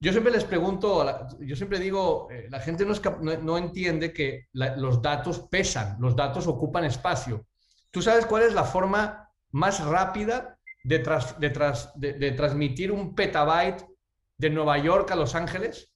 Yo 0.01 0.11
siempre 0.13 0.31
les 0.31 0.45
pregunto, 0.45 1.05
yo 1.41 1.55
siempre 1.57 1.77
digo, 1.77 2.29
eh, 2.31 2.47
la 2.49 2.61
gente 2.61 2.85
no, 2.85 2.93
no, 3.41 3.57
entiende 3.57 4.13
que 4.13 4.47
los 4.53 5.01
datos 5.01 5.41
pesan, 5.51 5.97
los 5.99 6.15
datos 6.15 6.47
ocupan 6.47 6.85
espacio. 6.85 7.45
¿Tú 7.91 8.01
sabes 8.01 8.25
cuál 8.25 8.43
es 8.43 8.53
la 8.53 8.63
forma 8.63 9.29
más 9.51 9.83
rápida 9.83 10.57
de, 10.83 10.99
de, 11.97 12.31
transmitir 12.31 12.93
un 12.93 13.13
petabyte 13.13 13.85
de 14.37 14.49
Nueva 14.49 14.77
York 14.77 15.11
a 15.11 15.17
Los 15.17 15.35
Ángeles? 15.35 15.91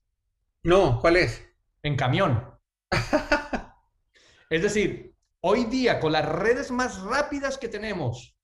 No, 0.64 1.00
¿cuál 1.00 1.16
es? 1.16 1.48
En 1.82 1.96
camión. 1.96 2.60
es 4.50 4.62
decir, 4.62 5.13
hoy 5.46 5.66
día 5.66 6.00
con 6.00 6.12
las 6.12 6.26
redes 6.26 6.72
más 6.72 7.02
rápidas 7.02 7.58
que 7.58 7.68
tenemos, 7.68 8.38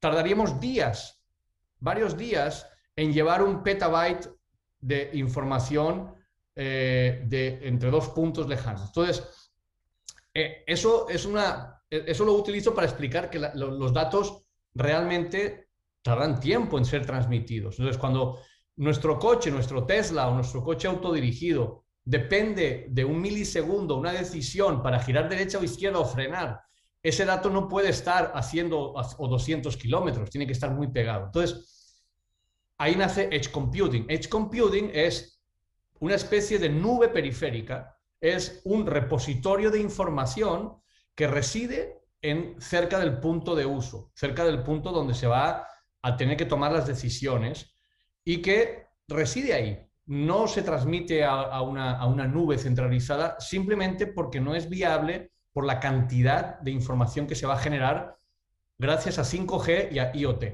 tardaríamos 0.00 0.60
días, 0.60 1.22
varios 1.78 2.16
días, 2.16 2.68
en 2.96 3.12
llevar 3.12 3.42
un 3.42 3.62
petabyte 3.62 4.28
de 4.80 5.10
información 5.14 6.14
eh, 6.56 7.22
de, 7.26 7.66
entre 7.68 7.90
dos 7.90 8.08
puntos 8.08 8.48
lejanos. 8.48 8.86
Entonces, 8.86 9.50
eh, 10.32 10.64
eso, 10.66 11.08
es 11.08 11.24
una, 11.24 11.82
eso 11.88 12.24
lo 12.24 12.32
utilizo 12.34 12.74
para 12.74 12.86
explicar 12.86 13.30
que 13.30 13.38
los 13.38 13.92
datos 13.92 14.42
realmente 14.74 15.68
tardan 16.02 16.40
tiempo 16.40 16.78
en 16.78 16.84
ser 16.84 17.06
transmitidos. 17.06 17.78
Entonces, 17.78 17.98
cuando 17.98 18.40
nuestro 18.76 19.18
coche, 19.20 19.52
nuestro 19.52 19.86
Tesla 19.86 20.28
o 20.28 20.34
nuestro 20.34 20.64
coche 20.64 20.88
autodirigido 20.88 21.83
depende 22.04 22.86
de 22.90 23.04
un 23.04 23.20
milisegundo, 23.20 23.96
una 23.96 24.12
decisión 24.12 24.82
para 24.82 25.00
girar 25.00 25.28
derecha 25.28 25.58
o 25.58 25.64
izquierda 25.64 25.98
o 25.98 26.04
frenar, 26.04 26.60
ese 27.02 27.26
dato 27.26 27.50
no 27.50 27.68
puede 27.68 27.90
estar 27.90 28.32
haciendo 28.34 28.94
o 28.94 29.28
200 29.28 29.76
kilómetros, 29.76 30.30
tiene 30.30 30.46
que 30.46 30.54
estar 30.54 30.70
muy 30.70 30.88
pegado. 30.88 31.26
Entonces, 31.26 32.02
ahí 32.78 32.96
nace 32.96 33.28
Edge 33.30 33.50
Computing. 33.50 34.06
Edge 34.08 34.28
Computing 34.28 34.90
es 34.92 35.42
una 36.00 36.14
especie 36.14 36.58
de 36.58 36.70
nube 36.70 37.08
periférica, 37.08 37.94
es 38.20 38.62
un 38.64 38.86
repositorio 38.86 39.70
de 39.70 39.80
información 39.80 40.76
que 41.14 41.26
reside 41.26 42.00
en, 42.22 42.58
cerca 42.58 42.98
del 42.98 43.20
punto 43.20 43.54
de 43.54 43.66
uso, 43.66 44.10
cerca 44.14 44.44
del 44.44 44.62
punto 44.62 44.90
donde 44.90 45.12
se 45.12 45.26
va 45.26 45.68
a 46.00 46.16
tener 46.16 46.38
que 46.38 46.46
tomar 46.46 46.72
las 46.72 46.86
decisiones 46.86 47.76
y 48.24 48.40
que 48.40 48.86
reside 49.08 49.52
ahí. 49.52 49.83
No 50.06 50.46
se 50.46 50.62
transmite 50.62 51.24
a, 51.24 51.60
una, 51.62 51.98
a 51.98 52.06
una 52.06 52.26
nube 52.26 52.58
centralizada 52.58 53.40
simplemente 53.40 54.06
porque 54.06 54.40
no 54.40 54.54
es 54.54 54.68
viable 54.68 55.32
por 55.52 55.64
la 55.64 55.80
cantidad 55.80 56.58
de 56.60 56.70
información 56.70 57.26
que 57.26 57.34
se 57.34 57.46
va 57.46 57.54
a 57.54 57.58
generar 57.58 58.18
gracias 58.78 59.18
a 59.18 59.24
5G 59.24 59.92
y 59.92 59.98
a 59.98 60.14
IoT. 60.14 60.44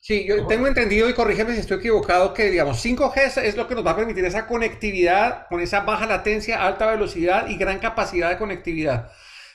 Sí, 0.00 0.26
yo 0.28 0.46
tengo 0.46 0.68
entendido, 0.68 1.08
y 1.08 1.14
corrígeme 1.14 1.54
si 1.54 1.60
estoy 1.60 1.78
equivocado, 1.78 2.32
que 2.32 2.50
digamos 2.50 2.84
5G 2.84 3.42
es 3.42 3.56
lo 3.56 3.66
que 3.66 3.74
nos 3.74 3.84
va 3.84 3.92
a 3.92 3.96
permitir 3.96 4.24
esa 4.24 4.46
conectividad 4.46 5.48
con 5.48 5.60
esa 5.60 5.80
baja 5.80 6.06
latencia, 6.06 6.64
alta 6.64 6.86
velocidad 6.86 7.48
y 7.48 7.56
gran 7.56 7.80
capacidad 7.80 8.30
de 8.30 8.38
conectividad. 8.38 9.10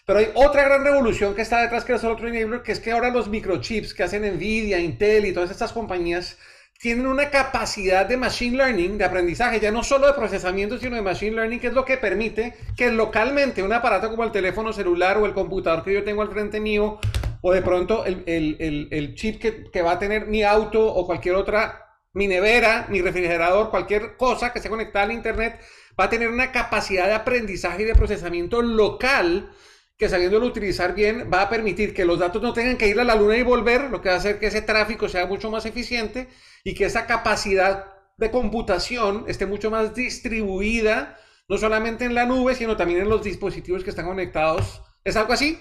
Pero 0.05 0.19
hay 0.19 0.29
otra 0.33 0.63
gran 0.63 0.83
revolución 0.83 1.33
que 1.33 1.41
está 1.41 1.61
detrás, 1.61 1.85
que 1.85 1.93
es 1.93 2.03
el 2.03 2.11
otro 2.11 2.27
enabler, 2.27 2.61
que 2.61 2.73
es 2.73 2.81
que 2.81 2.91
ahora 2.91 3.09
los 3.09 3.29
microchips 3.29 3.93
que 3.93 4.03
hacen 4.03 4.23
Nvidia, 4.35 4.79
Intel 4.79 5.25
y 5.25 5.33
todas 5.33 5.49
estas 5.49 5.71
compañías 5.71 6.37
tienen 6.83 7.07
una 7.07 7.29
capacidad 7.29 8.05
de 8.05 8.17
machine 8.17 8.57
learning, 8.57 8.97
de 8.97 9.05
aprendizaje, 9.05 9.61
ya 9.61 9.71
no 9.71 9.83
solo 9.83 10.05
de 10.05 10.13
procesamiento, 10.15 10.77
sino 10.77 10.97
de 10.97 11.01
machine 11.01 11.37
learning, 11.37 11.61
que 11.61 11.67
es 11.67 11.73
lo 11.73 11.85
que 11.85 11.95
permite 11.95 12.55
que 12.75 12.91
localmente 12.91 13.63
un 13.63 13.71
aparato 13.71 14.09
como 14.09 14.25
el 14.25 14.33
teléfono 14.33 14.73
celular 14.73 15.17
o 15.17 15.25
el 15.25 15.33
computador 15.33 15.85
que 15.85 15.93
yo 15.93 16.03
tengo 16.03 16.21
al 16.21 16.29
frente 16.29 16.59
mío 16.59 16.99
o 17.39 17.53
de 17.53 17.61
pronto 17.61 18.03
el, 18.05 19.13
chip 19.15 19.41
que, 19.41 19.81
va 19.81 19.93
a 19.93 19.99
tener 19.99 20.27
mi 20.27 20.43
auto 20.43 20.85
o 20.85 21.05
cualquier 21.05 21.35
otra, 21.35 21.99
mi 22.11 22.27
nevera, 22.27 22.85
mi 22.89 23.01
refrigerador, 23.01 23.69
cualquier 23.69 24.17
cosa 24.17 24.51
que 24.51 24.59
esté 24.59 24.69
conectada 24.69 25.05
al 25.05 25.13
Internet, 25.13 25.61
va 25.97 26.03
a 26.03 26.09
tener 26.09 26.27
una 26.27 26.51
capacidad 26.51 27.05
de 27.05 27.13
aprendizaje 27.13 27.83
y 27.83 27.85
de 27.85 27.95
procesamiento 27.95 28.61
local 28.61 29.53
que 29.97 30.09
sabiéndolo 30.09 30.47
utilizar 30.47 30.95
bien 30.95 31.29
va 31.31 31.43
a 31.43 31.49
permitir 31.49 31.93
que 31.93 32.05
los 32.05 32.19
datos 32.19 32.41
no 32.41 32.53
tengan 32.53 32.77
que 32.77 32.87
ir 32.87 32.99
a 32.99 33.03
la 33.03 33.15
luna 33.15 33.37
y 33.37 33.43
volver, 33.43 33.89
lo 33.89 34.01
que 34.01 34.09
va 34.09 34.15
a 34.15 34.17
hacer 34.17 34.39
que 34.39 34.47
ese 34.47 34.61
tráfico 34.61 35.07
sea 35.07 35.25
mucho 35.25 35.51
más 35.51 35.65
eficiente 35.65 36.29
y 36.63 36.73
que 36.73 36.85
esa 36.85 37.05
capacidad 37.05 37.93
de 38.17 38.31
computación 38.31 39.25
esté 39.27 39.45
mucho 39.45 39.71
más 39.71 39.93
distribuida, 39.93 41.17
no 41.47 41.57
solamente 41.57 42.05
en 42.05 42.15
la 42.15 42.25
nube, 42.25 42.55
sino 42.55 42.77
también 42.77 43.01
en 43.01 43.09
los 43.09 43.23
dispositivos 43.23 43.83
que 43.83 43.89
están 43.89 44.05
conectados. 44.05 44.81
¿Es 45.03 45.15
algo 45.15 45.33
así? 45.33 45.59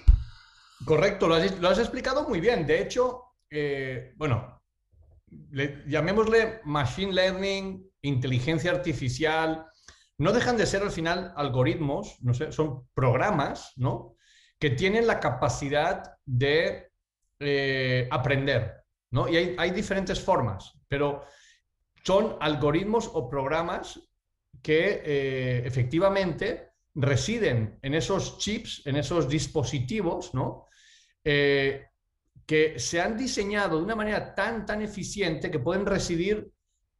Correcto, 0.85 1.27
lo 1.27 1.35
has, 1.35 1.79
explicado 1.79 2.27
muy 2.27 2.39
bien. 2.39 2.65
De 2.65 2.81
hecho, 2.81 3.23
eh, 3.49 4.13
bueno, 4.17 4.61
llamémosle 5.87 6.61
machine 6.65 7.13
learning, 7.13 7.89
inteligencia 8.01 8.71
artificial, 8.71 9.65
no 10.17 10.31
dejan 10.31 10.57
de 10.57 10.65
ser 10.65 10.83
al 10.83 10.91
final 10.91 11.33
algoritmos, 11.35 12.17
no 12.21 12.33
sé, 12.33 12.51
son 12.51 12.87
programas, 12.93 13.73
¿no? 13.77 14.12
Que 14.63 14.69
tienen 14.69 15.05
la 15.05 15.19
capacidad 15.19 16.15
de 16.25 16.89
eh, 17.37 18.07
aprender, 18.09 18.85
¿no? 19.11 19.27
Y 19.27 19.35
hay, 19.35 19.71
diferentes 19.71 20.21
formas, 20.21 20.71
pero 20.87 21.25
son 22.01 22.37
algoritmos 22.39 23.11
o 23.13 23.29
programas 23.29 23.99
que 24.61 25.01
eh, 25.03 25.63
efectivamente 25.65 26.75
residen 26.95 27.77
en 27.81 27.93
esos 27.93 28.37
chips, 28.37 28.83
en 28.85 28.95
esos 28.95 29.27
dispositivos, 29.27 30.33
¿no? 30.33 30.67
Eh, 31.25 31.87
que 32.45 32.79
se 32.79 33.01
han 33.01 33.17
diseñado 33.17 33.75
de 33.75 33.83
una 33.83 33.97
manera 33.97 34.33
tan, 34.33 34.65
tan 34.65 34.81
eficiente 34.81 35.51
que 35.51 35.59
pueden 35.59 35.85
residir 35.85 36.49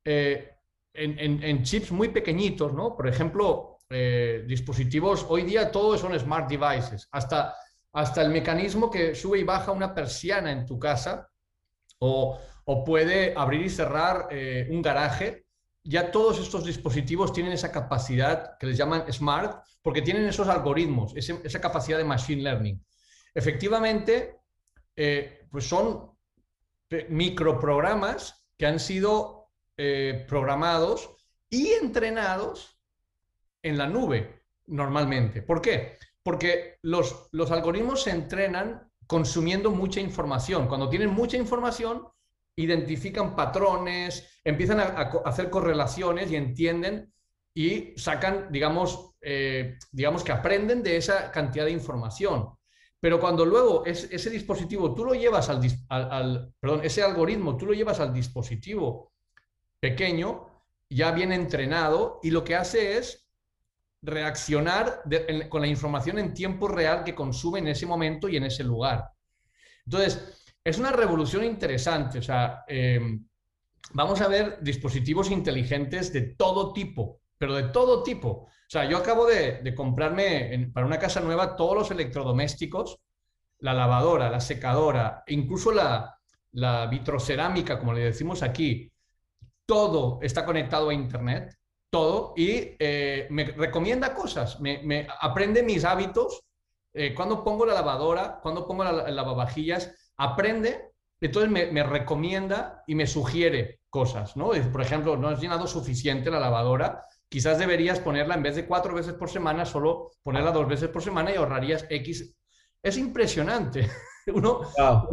eh, 0.04 0.49
en, 0.93 1.63
chips 1.63 1.93
muy 1.93 2.10
pequeñitos, 2.10 2.73
¿no? 2.73 2.93
Por 2.97 3.08
ejemplo, 3.08 3.73
eh, 3.93 4.43
dispositivos, 4.47 5.25
hoy 5.29 5.43
día 5.43 5.71
todos 5.71 6.01
son 6.01 6.17
smart 6.19 6.49
devices, 6.49 7.08
hasta, 7.12 7.56
hasta 7.93 8.21
el 8.21 8.29
mecanismo 8.29 8.89
que 8.89 9.15
sube 9.15 9.39
y 9.39 9.43
baja 9.43 9.71
una 9.71 9.93
persiana 9.93 10.51
en 10.51 10.65
tu 10.65 10.79
casa 10.79 11.29
o, 11.99 12.39
o 12.65 12.84
puede 12.84 13.34
abrir 13.38 13.62
y 13.62 13.69
cerrar 13.69 14.29
un 14.69 14.82
garaje. 14.82 15.45
Ya 15.86 16.12
todos 16.12 16.39
estos 16.39 16.65
dispositivos 16.65 17.34
tienen 17.34 17.51
esa 17.51 17.71
capacidad 17.71 18.58
que 18.58 18.67
les 18.67 18.77
llaman 18.77 19.12
smart, 19.12 19.63
porque 19.82 20.01
tienen 20.01 20.25
esos 20.25 20.47
algoritmos, 20.47 21.13
esa 21.15 21.62
capacidad 21.62 21.97
de 21.97 22.06
machine 22.06 22.41
learning 22.41 22.82
efectivamente, 23.34 24.39
eh, 24.95 25.47
pues 25.49 25.67
son 25.67 26.12
microprogramas 27.10 28.45
que 28.58 28.67
han 28.67 28.79
sido 28.79 29.49
eh, 29.77 30.25
programados 30.27 31.15
y 31.49 31.69
entrenados 31.69 32.73
en 33.63 33.78
la 33.78 33.88
nube 33.88 34.43
normalmente. 34.67 35.41
¿Por 35.41 35.62
qué? 35.62 35.97
Porque 36.21 36.78
los, 36.84 37.30
los 37.32 37.52
algoritmos 37.52 38.04
se 38.04 38.12
entrenan 38.12 38.91
consumiendo 39.08 39.71
mucha 39.71 39.99
información. 39.99 40.67
Cuando 40.67 40.89
tienen 40.89 41.10
mucha 41.10 41.38
información, 41.38 42.08
identifican 42.56 43.36
patrones, 43.36 44.39
empiezan 44.43 44.80
a, 44.80 45.12
hacer 45.26 45.49
correlaciones 45.49 46.32
y 46.32 46.36
entienden 46.36 47.12
y 47.54 47.93
sacan, 47.97 48.52
digamos, 48.52 49.12
eh, 49.21 49.78
digamos 49.91 50.23
que 50.23 50.32
aprenden 50.32 50.84
de 50.84 50.97
esa 50.97 51.32
cantidad 51.32 51.65
de 51.65 51.71
información. 51.71 52.49
Pero 52.99 53.19
cuando 53.19 53.45
luego 53.45 53.86
ese 53.86 54.30
dispositivo 54.30 54.95
tú 54.95 55.04
lo 55.04 55.13
llevas 55.13 55.49
al, 55.49 56.54
perdón, 56.58 56.82
ese 56.86 57.04
algoritmo 57.04 57.58
tú 57.58 57.65
lo 57.65 57.73
llevas 57.73 57.99
al 57.99 58.13
dispositivo 58.13 59.12
pequeño, 59.82 60.47
ya 60.89 61.12
bien 61.12 61.34
entrenado, 61.34 62.21
y 62.23 62.32
lo 62.32 62.45
que 62.45 62.56
hace 62.56 62.97
es 62.97 63.23
reaccionar 64.04 65.02
con 65.50 65.62
la 65.62 65.68
información 65.68 66.20
en 66.20 66.34
tiempo 66.34 66.68
real 66.68 67.04
que 67.04 67.16
consume 67.16 67.60
en 67.60 67.70
ese 67.70 67.86
momento 67.86 68.28
y 68.28 68.36
en 68.36 68.44
ese 68.44 68.63
lugar. 68.63 69.10
Entonces, 69.86 70.44
es 70.63 70.78
una 70.78 70.92
revolución 70.92 71.44
interesante. 71.44 72.20
O 72.20 72.22
sea, 72.22 72.63
em, 72.68 73.26
vamos 73.94 74.22
a 74.22 74.28
ver 74.28 74.60
dispositivos 74.62 75.32
inteligentes 75.32 76.12
de 76.12 76.36
todo 76.36 76.74
tipo, 76.74 77.22
pero 77.38 77.56
de 77.56 77.63
todo 77.63 78.04
tipo. 78.04 78.30
O 78.30 78.50
sea, 78.68 78.86
yo 78.86 78.98
acabo 78.98 79.26
de, 79.26 79.74
comprarme 79.76 80.70
para 80.74 80.86
una 80.86 81.00
casa 81.00 81.22
nueva 81.22 81.56
todos 81.56 81.76
los 81.76 81.92
electrodomésticos, 81.92 83.00
la 83.60 83.74
lavadora, 83.74 84.30
la 84.30 84.42
secadora, 84.42 85.24
incluso 85.28 85.72
la, 85.72 86.20
la 86.52 86.88
vitrocerámica, 86.88 87.80
como 87.80 87.94
le 87.94 88.02
decimos 88.02 88.44
aquí. 88.44 88.92
Todo 89.66 90.20
está 90.22 90.44
conectado 90.44 90.89
a 90.89 90.94
Internet 90.94 91.56
todo 91.93 92.34
y 92.36 92.75
eh, 92.79 93.27
me 93.29 93.43
recomienda 93.45 94.15
cosas, 94.15 94.60
me, 94.60 95.08
aprende 95.21 95.62
mis 95.62 95.86
hábitos, 95.86 96.41
eh, 96.91 97.13
cuando 97.13 97.43
pongo 97.43 97.67
la 97.67 97.75
lavadora, 97.75 98.39
cuando 98.41 98.67
pongo 98.67 98.84
la, 98.84 99.12
lavavajillas, 99.12 99.93
aprende, 100.17 100.89
entonces 101.21 101.51
me, 101.51 101.84
recomienda 101.84 102.84
y 102.88 102.95
me 102.95 103.06
sugiere 103.06 103.82
cosas, 103.91 104.36
¿no? 104.36 104.53
Por 104.71 104.82
ejemplo, 104.82 105.15
no 105.17 105.27
has 105.27 105.39
llenado 105.39 105.67
suficiente 105.67 106.32
la 106.32 106.39
lavadora, 106.39 107.06
quizás 107.29 107.60
deberías 107.60 107.99
ponerla 107.99 108.34
en 108.34 108.43
vez 108.43 108.56
de 108.56 108.65
cuatro 108.65 108.95
veces 108.95 109.13
por 109.13 109.29
semana, 109.29 109.63
solo 109.63 110.13
ponerla 110.23 110.51
dos 110.51 110.67
veces 110.67 110.89
por 110.89 111.03
semana 111.03 111.32
y 111.32 111.36
ahorrarías 111.36 111.86
X. 111.91 112.36
Es 112.82 112.97
impresionante. 112.97 113.88
Uno, 114.34 114.62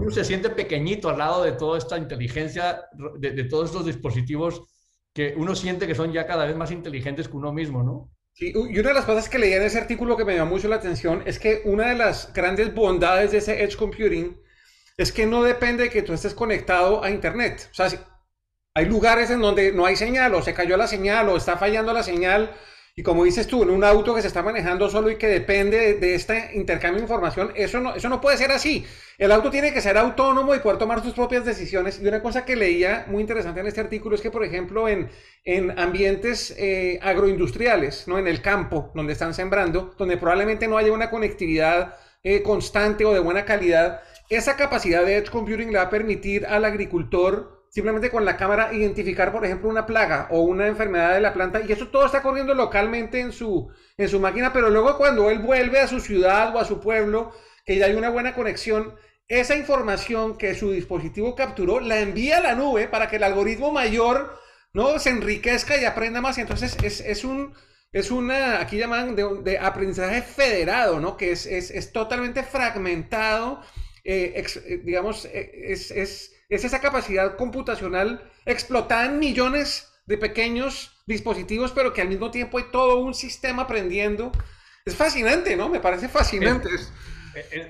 se 0.08 0.24
siente 0.24 0.48
pequeñito 0.48 1.10
al 1.10 1.18
lado 1.18 1.42
de 1.42 1.52
toda 1.52 1.76
esta 1.76 1.98
inteligencia, 1.98 2.86
de, 3.18 3.32
de 3.32 3.44
todos 3.44 3.68
estos 3.68 3.84
dispositivos 3.84 4.62
que 5.14 5.34
uno 5.36 5.54
siente 5.54 5.86
que 5.86 5.94
son 5.94 6.12
ya 6.12 6.26
cada 6.26 6.46
vez 6.46 6.56
más 6.56 6.70
inteligentes 6.70 7.28
que 7.28 7.36
uno 7.36 7.52
mismo, 7.52 7.82
¿no? 7.82 8.10
Sí, 8.32 8.52
y 8.54 8.78
una 8.78 8.90
de 8.90 8.94
las 8.94 9.04
cosas 9.04 9.28
que 9.28 9.38
leía 9.38 9.56
en 9.56 9.64
ese 9.64 9.78
artículo 9.78 10.16
que 10.16 10.24
me 10.24 10.36
llamó 10.36 10.52
mucho 10.52 10.68
la 10.68 10.76
atención 10.76 11.22
es 11.26 11.38
que 11.38 11.62
una 11.64 11.88
de 11.88 11.96
las 11.96 12.32
grandes 12.32 12.72
bondades 12.74 13.32
de 13.32 13.38
ese 13.38 13.62
edge 13.62 13.76
computing 13.76 14.40
es 14.96 15.12
que 15.12 15.26
no 15.26 15.42
depende 15.42 15.84
de 15.84 15.90
que 15.90 16.02
tú 16.02 16.12
estés 16.12 16.34
conectado 16.34 17.02
a 17.02 17.10
internet. 17.10 17.68
O 17.70 17.74
sea, 17.74 17.88
hay 18.74 18.86
lugares 18.86 19.30
en 19.30 19.40
donde 19.40 19.72
no 19.72 19.84
hay 19.84 19.96
señal 19.96 20.34
o 20.34 20.42
se 20.42 20.54
cayó 20.54 20.76
la 20.76 20.86
señal 20.86 21.28
o 21.28 21.36
está 21.36 21.56
fallando 21.56 21.92
la 21.92 22.02
señal 22.02 22.54
y 22.96 23.02
como 23.02 23.24
dices 23.24 23.46
tú, 23.46 23.62
en 23.62 23.70
un 23.70 23.84
auto 23.84 24.14
que 24.14 24.20
se 24.20 24.28
está 24.28 24.42
manejando 24.42 24.88
solo 24.90 25.10
y 25.10 25.16
que 25.16 25.28
depende 25.28 25.94
de, 25.94 26.14
este 26.14 26.50
intercambio 26.54 26.98
de 26.98 27.04
información, 27.04 27.52
eso 27.54 27.80
no, 27.80 27.94
eso 27.94 28.08
no 28.08 28.20
puede 28.20 28.36
ser 28.36 28.50
así. 28.50 28.84
El 29.16 29.32
auto 29.32 29.50
tiene 29.50 29.72
que 29.72 29.80
ser 29.80 29.96
autónomo 29.96 30.54
y 30.54 30.58
poder 30.58 30.78
tomar 30.78 31.02
sus 31.02 31.14
propias 31.14 31.44
decisiones. 31.44 32.00
Y 32.02 32.08
una 32.08 32.22
cosa 32.22 32.44
que 32.44 32.56
leía 32.56 33.06
muy 33.08 33.20
interesante 33.20 33.60
en 33.60 33.66
este 33.66 33.80
artículo 33.80 34.16
es 34.16 34.20
que, 34.20 34.30
por 34.30 34.44
ejemplo, 34.44 34.88
en, 34.88 35.08
en 35.44 35.78
ambientes 35.78 36.54
eh, 36.58 36.98
agroindustriales, 37.02 38.08
¿no? 38.08 38.18
en 38.18 38.26
el 38.26 38.42
campo 38.42 38.90
donde 38.94 39.12
están 39.12 39.34
sembrando, 39.34 39.94
donde 39.96 40.16
probablemente 40.16 40.68
no 40.68 40.76
haya 40.76 40.92
una 40.92 41.10
conectividad 41.10 41.96
eh, 42.22 42.42
constante 42.42 43.04
o 43.04 43.12
de 43.12 43.20
buena 43.20 43.44
calidad, 43.44 44.02
esa 44.28 44.56
capacidad 44.56 45.04
de 45.04 45.16
edge 45.16 45.30
computing 45.30 45.72
le 45.72 45.78
va 45.78 45.84
a 45.84 45.90
permitir 45.90 46.46
al 46.46 46.64
agricultor 46.64 47.59
simplemente 47.70 48.10
con 48.10 48.24
la 48.24 48.36
cámara 48.36 48.74
identificar, 48.74 49.32
por 49.32 49.44
ejemplo, 49.44 49.68
una 49.68 49.86
plaga 49.86 50.26
o 50.30 50.40
una 50.42 50.66
enfermedad 50.66 51.14
de 51.14 51.20
la 51.20 51.32
planta 51.32 51.60
y 51.60 51.70
eso 51.70 51.88
todo 51.88 52.04
está 52.04 52.20
corriendo 52.20 52.52
localmente 52.52 53.20
en 53.20 53.32
su, 53.32 53.70
en 53.96 54.08
su 54.08 54.18
máquina, 54.18 54.52
pero 54.52 54.68
luego 54.70 54.98
cuando 54.98 55.30
él 55.30 55.38
vuelve 55.38 55.78
a 55.78 55.86
su 55.86 56.00
ciudad 56.00 56.54
o 56.54 56.58
a 56.58 56.64
su 56.64 56.80
pueblo, 56.80 57.32
que 57.64 57.78
ya 57.78 57.86
hay 57.86 57.94
una 57.94 58.10
buena 58.10 58.34
conexión, 58.34 58.96
esa 59.28 59.56
información 59.56 60.36
que 60.36 60.56
su 60.56 60.72
dispositivo 60.72 61.36
capturó 61.36 61.78
la 61.78 62.00
envía 62.00 62.38
a 62.38 62.42
la 62.42 62.56
nube 62.56 62.88
para 62.88 63.08
que 63.08 63.16
el 63.16 63.22
algoritmo 63.22 63.70
mayor 63.70 64.36
no 64.72 64.98
se 64.98 65.10
enriquezca 65.10 65.80
y 65.80 65.84
aprenda 65.84 66.20
más. 66.20 66.38
Y 66.38 66.42
entonces 66.42 66.76
es, 66.82 67.00
es 67.00 67.24
un... 67.24 67.54
Es 67.92 68.12
una, 68.12 68.60
aquí 68.60 68.78
llaman 68.78 69.16
de, 69.16 69.58
aprendizaje 69.58 70.22
federado, 70.22 71.00
¿no? 71.00 71.16
Que 71.16 71.32
es, 71.32 71.44
es, 71.44 71.72
es 71.72 71.90
totalmente 71.90 72.44
fragmentado, 72.44 73.62
eh, 74.04 74.44
eh, 74.64 74.80
digamos, 74.84 75.24
eh, 75.24 75.50
es 75.72 76.30
es 76.50 76.64
esa 76.64 76.80
capacidad 76.80 77.36
computacional 77.36 78.28
explotada 78.44 79.06
en 79.06 79.18
millones 79.18 79.92
de 80.06 80.18
pequeños 80.18 81.00
dispositivos, 81.06 81.70
pero 81.70 81.92
que 81.92 82.02
al 82.02 82.08
mismo 82.08 82.30
tiempo 82.32 82.58
hay 82.58 82.64
todo 82.72 82.98
un 82.98 83.14
sistema 83.14 83.62
aprendiendo. 83.62 84.32
Es 84.84 84.96
fascinante, 84.96 85.56
¿no? 85.56 85.68
Me 85.68 85.78
parece 85.78 86.08
fascinante. 86.08 86.68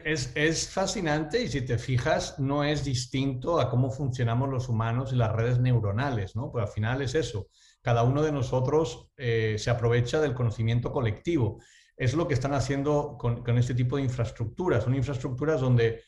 Es, 0.05 0.33
es, 0.35 0.71
fascinante 0.71 1.43
y 1.43 1.49
si 1.49 1.61
te 1.61 1.77
fijas, 1.77 2.39
no 2.39 2.65
es 2.65 2.83
distinto 2.83 3.61
a 3.61 3.69
cómo 3.69 3.91
funcionamos 3.91 4.49
los 4.49 4.71
humanos 4.71 5.13
y 5.13 5.17
las 5.17 5.33
redes 5.33 5.59
neuronales, 5.59 6.35
¿no? 6.35 6.51
Pues 6.51 6.65
al 6.65 6.73
final 6.73 7.03
es 7.03 7.15
eso. 7.15 7.49
Cada 7.83 8.03
uno 8.03 8.23
de 8.23 8.33
nosotros 8.33 9.11
eh, 9.19 9.57
se 9.59 9.69
aprovecha 9.69 10.19
del 10.21 10.33
conocimiento 10.33 10.91
colectivo. 10.91 11.61
Es 11.95 12.15
lo 12.15 12.27
que 12.27 12.35
están 12.35 12.55
haciendo 12.55 13.19
con, 13.19 13.45
con 13.45 13.59
este 13.59 13.75
tipo 13.75 13.97
de 13.97 14.03
infraestructuras. 14.05 14.85
Son 14.85 14.95
infraestructuras 14.95 15.61
donde, 15.61 16.03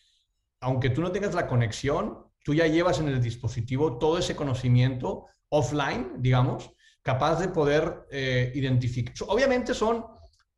aunque 0.61 0.88
tú 0.88 1.02
no 1.02 1.12
tengas 1.12 1.35
la 1.35 1.46
conexión, 1.46 2.32
tú 2.42 2.55
ya 2.55 2.66
llevas 2.66 3.00
en 3.00 3.09
el 3.09 3.22
dispositivo 3.22 3.98
todo 3.98 4.18
ese 4.18 4.37
conocimiento 4.37 5.26
offline, 5.48 6.14
digamos, 6.18 6.70
capaz 7.02 7.40
de 7.40 7.48
poder 7.48 8.07
eh, 8.11 8.52
identificar. 8.55 9.14
Obviamente 9.28 9.74
son, 9.74 10.07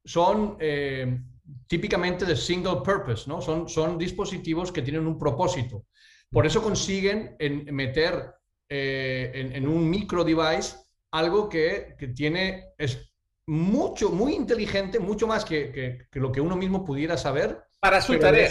son 0.05 0.57
eh, 0.61 1.19
típicamente 1.67 2.25
de 2.25 2.37
single 2.37 2.81
purpose, 2.85 3.29
¿no? 3.29 3.41
Son, 3.41 3.69
son 3.69 3.99
dispositivos 3.99 4.71
que 4.71 4.83
tienen 4.83 5.07
un 5.07 5.19
propósito. 5.19 5.87
Por 6.31 6.47
eso 6.47 6.63
consiguen 6.63 7.37
meter 7.71 8.35
eh, 8.69 9.51
en, 9.55 9.69
un 9.69 9.89
micro 9.89 10.25
device 10.25 10.77
algo 11.13 11.49
que, 11.49 11.97
tiene, 12.15 12.73
es 12.77 13.15
mucho, 13.47 14.11
muy 14.11 14.35
inteligente, 14.35 14.99
mucho 14.99 15.27
más 15.27 15.45
que, 15.45 16.09
lo 16.13 16.33
que 16.33 16.41
uno 16.41 16.57
mismo 16.57 16.85
pudiera 16.85 17.17
saber. 17.17 17.63
Para 17.79 18.01
su 18.01 18.19
tarea. 18.19 18.51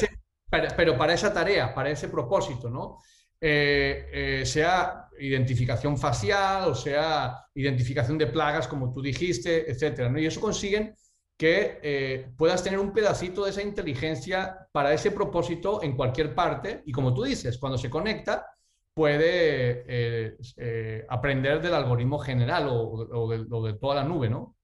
pero 0.77 0.97
para 0.97 1.13
esa 1.13 1.33
tarea, 1.33 1.73
para 1.73 1.89
ese 1.89 2.07
propósito, 2.07 2.69
¿no? 2.69 2.99
Eh, 3.45 4.07
eh, 4.13 4.45
sea 4.45 5.09
identificación 5.19 5.97
facial 5.97 6.69
o 6.69 6.73
sea 6.73 7.45
identificación 7.53 8.17
de 8.17 8.27
plagas, 8.27 8.69
como 8.69 8.93
tú 8.93 9.01
dijiste, 9.01 9.69
etcétera. 9.69 10.07
¿no? 10.07 10.17
Y 10.17 10.25
eso 10.25 10.39
consiguen 10.39 10.95
que 11.37 11.77
eh, 11.83 12.31
puedas 12.37 12.63
tener 12.63 12.79
un 12.79 12.93
pedacito 12.93 13.43
de 13.43 13.49
esa 13.49 13.61
inteligencia 13.61 14.69
para 14.71 14.93
ese 14.93 15.11
propósito 15.11 15.83
en 15.83 15.97
cualquier 15.97 16.33
parte. 16.33 16.83
Y 16.85 16.93
como 16.93 17.13
tú 17.13 17.23
dices, 17.23 17.57
cuando 17.57 17.77
se 17.77 17.89
conecta, 17.89 18.45
puede 18.93 20.37
aprender 21.09 21.61
del 21.61 21.73
algoritmo 21.73 22.19
general 22.19 22.67
o, 22.69 23.27
de, 23.29 23.45
o, 23.51 23.65
de, 23.65 23.73
toda 23.73 23.95
la 23.95 24.03
nube, 24.05 24.29
¿no? 24.29 24.55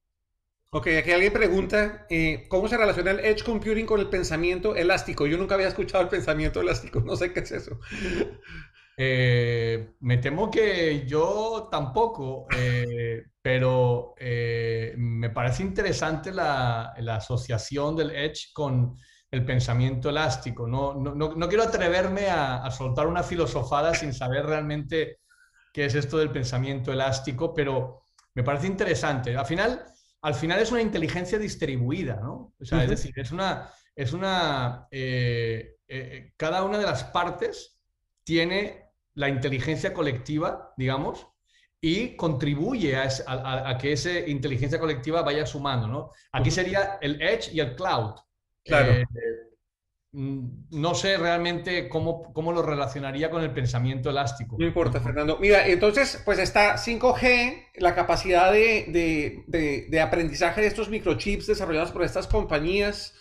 Ok, 0.71 0.87
aquí 0.99 1.11
alguien 1.11 1.33
pregunta, 1.33 2.07
¿cómo 2.47 2.67
se 2.67 2.77
relaciona 2.77 3.11
el 3.11 3.19
edge 3.25 3.43
computing 3.43 3.85
con 3.87 3.99
el 3.99 4.07
pensamiento 4.07 4.75
elástico? 4.75 5.27
Yo 5.27 5.37
nunca 5.37 5.55
había 5.55 5.67
escuchado 5.67 6.03
el 6.03 6.09
pensamiento 6.09 6.61
elástico, 6.61 7.01
no 7.01 7.17
sé 7.17 7.33
qué 7.33 7.41
es 7.41 7.51
eso. 7.51 7.79
Eh, 9.01 9.93
me 10.01 10.17
temo 10.17 10.51
que 10.51 11.05
yo 11.07 11.69
tampoco, 11.71 12.47
eh, 12.53 13.27
pero 13.41 14.13
eh, 14.17 14.93
me 14.97 15.29
parece 15.29 15.63
interesante 15.63 16.33
la, 16.33 16.93
asociación 17.15 17.95
del 17.95 18.11
Edge 18.11 18.51
con 18.51 18.97
el 19.31 19.45
pensamiento 19.45 20.09
elástico. 20.09 20.67
No, 20.67 20.95
no, 20.95 21.47
quiero 21.47 21.63
atreverme 21.63 22.27
a, 22.29 22.69
soltar 22.71 23.07
una 23.07 23.23
filosofada 23.23 23.93
sin 23.93 24.13
saber 24.13 24.45
realmente 24.45 25.21
qué 25.71 25.85
es 25.85 25.95
esto 25.95 26.17
del 26.17 26.31
pensamiento 26.31 26.91
elástico, 26.91 27.53
pero 27.53 28.01
me 28.35 28.43
parece 28.43 28.67
interesante. 28.67 29.33
Al 29.33 29.45
final, 29.45 29.85
al 30.23 30.35
final 30.35 30.59
es 30.59 30.73
una 30.73 30.81
inteligencia 30.81 31.39
distribuida, 31.39 32.19
¿no? 32.21 32.53
O 32.59 32.65
sea, 32.65 32.83
es 32.83 32.89
decir, 32.89 33.13
es 33.15 33.31
una, 33.31 33.71
es 33.95 34.11
una, 34.11 34.89
cada 36.35 36.63
una 36.65 36.77
de 36.77 36.85
las 36.85 37.05
partes 37.05 37.79
tiene 38.25 38.88
la 39.15 39.29
inteligencia 39.29 39.93
colectiva, 39.93 40.73
digamos, 40.77 41.27
y 41.81 42.15
contribuye 42.15 42.97
a, 42.97 43.77
que 43.79 43.93
esa 43.93 44.11
inteligencia 44.11 44.79
colectiva 44.79 45.21
vaya 45.21 45.45
sumando, 45.45 45.87
¿no? 45.87 46.11
Aquí 46.33 46.51
sería 46.51 46.97
el 47.01 47.21
edge 47.21 47.53
y 47.53 47.61
el 47.61 47.75
cloud. 47.75 48.15
Claro. 48.65 48.91
Eh, 48.91 49.05
mm, 50.11 50.67
no 50.71 50.93
sé 50.93 51.17
realmente 51.17 51.87
cómo, 51.87 52.33
cómo, 52.33 52.51
lo 52.51 52.61
relacionaría 52.61 53.29
con 53.29 53.43
el 53.43 53.51
pensamiento 53.51 54.09
elástico. 54.09 54.57
No 54.59 54.65
importa, 54.65 54.99
Fernando. 54.99 55.37
Mira, 55.39 55.67
entonces, 55.67 56.21
pues 56.25 56.37
está 56.39 56.77
5G, 56.77 57.67
la 57.75 57.95
capacidad 57.95 58.51
de, 58.51 59.45
de 59.47 60.01
aprendizaje 60.01 60.59
de 60.61 60.67
estos 60.67 60.89
microchips 60.89 61.47
desarrollados 61.47 61.91
por 61.91 62.03
estas 62.03 62.27
compañías, 62.27 63.15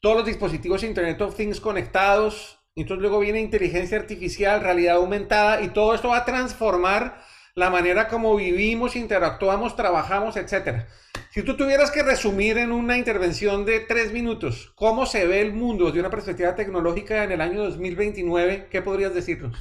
todos 0.00 0.18
los 0.18 0.26
dispositivos 0.26 0.84
Internet 0.84 1.20
of 1.20 1.34
Things 1.34 1.60
conectados, 1.60 2.63
entonces 2.80 3.00
luego 3.00 3.20
viene 3.20 3.40
inteligencia 3.40 3.98
artificial, 3.98 4.60
realidad 4.60 4.96
aumentada 4.96 5.62
y 5.62 5.68
todo 5.68 5.94
esto 5.94 6.08
va 6.08 6.18
a 6.18 6.24
transformar 6.24 7.22
la 7.54 7.70
manera 7.70 8.08
como 8.08 8.34
vivimos, 8.36 8.96
interactuamos, 8.96 9.76
trabajamos, 9.76 10.36
etc. 10.36 10.86
Si 11.30 11.42
tú 11.42 11.56
tuvieras 11.56 11.90
que 11.90 12.02
resumir 12.02 12.58
en 12.58 12.72
una 12.72 12.98
intervención 12.98 13.64
de 13.64 13.80
tres 13.80 14.12
minutos 14.12 14.72
cómo 14.74 15.06
se 15.06 15.26
ve 15.26 15.40
el 15.40 15.52
mundo 15.52 15.86
desde 15.86 16.00
una 16.00 16.10
perspectiva 16.10 16.54
tecnológica 16.54 17.22
en 17.24 17.32
el 17.32 17.40
año 17.40 17.62
2029, 17.62 18.68
¿qué 18.70 18.82
podrías 18.82 19.14
decirnos? 19.14 19.56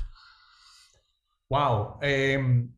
Wow, 1.50 2.00
em, 2.02 2.74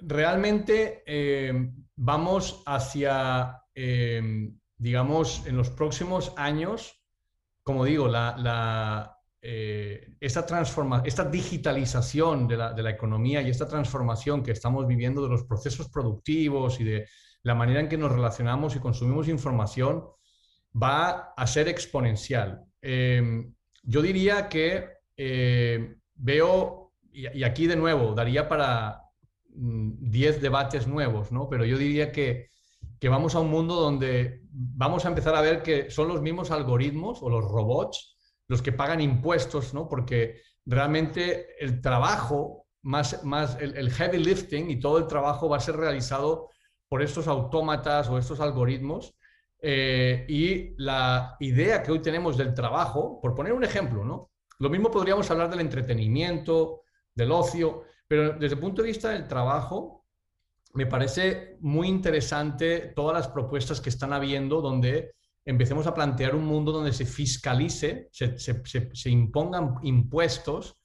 realmente 0.00 1.02
em, 1.06 1.74
vamos 1.94 2.62
hacia 2.64 3.62
em, 3.74 4.58
digamos, 4.78 5.44
en 5.46 5.56
los 5.56 5.70
próximos 5.70 6.32
años, 6.36 7.02
como 7.62 7.84
digo, 7.84 8.08
la, 8.08 9.17
eh, 9.40 10.14
esta, 10.18 10.44
esta 11.04 11.24
digitalización 11.24 12.48
de 12.48 12.56
la, 12.56 12.72
de 12.72 12.82
la, 12.82 12.90
economía 12.90 13.40
y 13.40 13.50
esta 13.50 13.68
transformación 13.68 14.42
que 14.42 14.50
estamos 14.50 14.86
viviendo 14.86 15.22
de 15.22 15.28
los 15.28 15.44
procesos 15.44 15.88
productivos 15.88 16.80
y 16.80 16.84
de 16.84 17.06
la 17.42 17.54
manera 17.54 17.80
en 17.80 17.88
que 17.88 17.96
nos 17.96 18.10
relacionamos 18.10 18.74
y 18.74 18.80
consumimos 18.80 19.28
información 19.28 20.04
va 20.80 21.34
a 21.36 21.46
ser 21.46 21.68
exponencial. 21.68 22.64
Em, 22.82 23.54
yo 23.82 24.02
diría 24.02 24.48
que 24.48 24.88
eh, 25.16 25.96
veo, 26.14 26.92
y, 27.12 27.44
aquí 27.44 27.66
de 27.66 27.76
nuevo, 27.76 28.14
daría 28.14 28.48
para 28.48 29.02
10 29.48 30.38
mm, 30.38 30.40
debates 30.40 30.86
nuevos, 30.86 31.30
¿no? 31.30 31.48
pero 31.48 31.64
yo 31.64 31.78
diría 31.78 32.10
que, 32.10 32.48
que 32.98 33.08
vamos 33.08 33.34
a 33.36 33.40
un 33.40 33.50
mundo 33.50 33.76
donde 33.76 34.42
vamos 34.50 35.04
a 35.04 35.08
empezar 35.08 35.34
a 35.36 35.40
ver 35.40 35.62
que 35.62 35.90
son 35.90 36.08
los 36.08 36.20
mismos 36.22 36.50
algoritmos 36.50 37.22
o 37.22 37.30
los 37.30 37.44
robots 37.44 38.17
los 38.48 38.62
que 38.62 38.72
pagan 38.72 39.00
impuestos, 39.00 39.74
¿no? 39.74 39.88
porque 39.88 40.40
realmente 40.64 41.62
el 41.62 41.80
trabajo, 41.80 42.66
más, 42.82 43.22
más 43.24 43.56
el, 43.60 43.90
heavy 43.90 44.18
lifting 44.18 44.70
y 44.70 44.80
todo 44.80 44.98
el 44.98 45.06
trabajo 45.06 45.48
va 45.48 45.58
a 45.58 45.60
ser 45.60 45.76
realizado 45.76 46.50
por 46.88 47.02
estos 47.02 47.28
autómatas 47.28 48.08
o 48.08 48.18
estos 48.18 48.40
algoritmos 48.40 49.14
eh, 49.60 50.24
y 50.28 50.74
la 50.82 51.36
idea 51.40 51.82
que 51.82 51.92
hoy 51.92 52.00
tenemos 52.00 52.36
del 52.36 52.54
trabajo, 52.54 53.20
por 53.20 53.34
poner 53.34 53.52
un 53.52 53.64
ejemplo, 53.64 54.04
¿no? 54.04 54.30
Lo 54.60 54.70
mismo 54.70 54.90
podríamos 54.90 55.30
hablar 55.30 55.50
del 55.50 55.60
entretenimiento, 55.60 56.82
del 57.14 57.32
ocio, 57.32 57.84
pero 58.06 58.32
desde 58.32 58.54
el 58.54 58.60
punto 58.60 58.82
de 58.82 58.88
vista 58.88 59.10
del 59.10 59.28
trabajo, 59.28 60.06
me 60.74 60.86
parece 60.86 61.56
muy 61.60 61.88
interesante 61.88 62.92
todas 62.94 63.14
las 63.14 63.28
propuestas 63.28 63.80
que 63.80 63.88
están 63.88 64.12
habiendo 64.12 64.60
donde 64.60 65.14
empecemos 65.48 65.86
a 65.86 65.94
plantear 65.94 66.34
un 66.34 66.44
mundo 66.44 66.72
donde 66.72 66.92
se 66.92 67.06
fiscalice, 67.06 68.10
se, 68.12 69.10
impongan 69.10 69.76
impuestos 69.82 70.78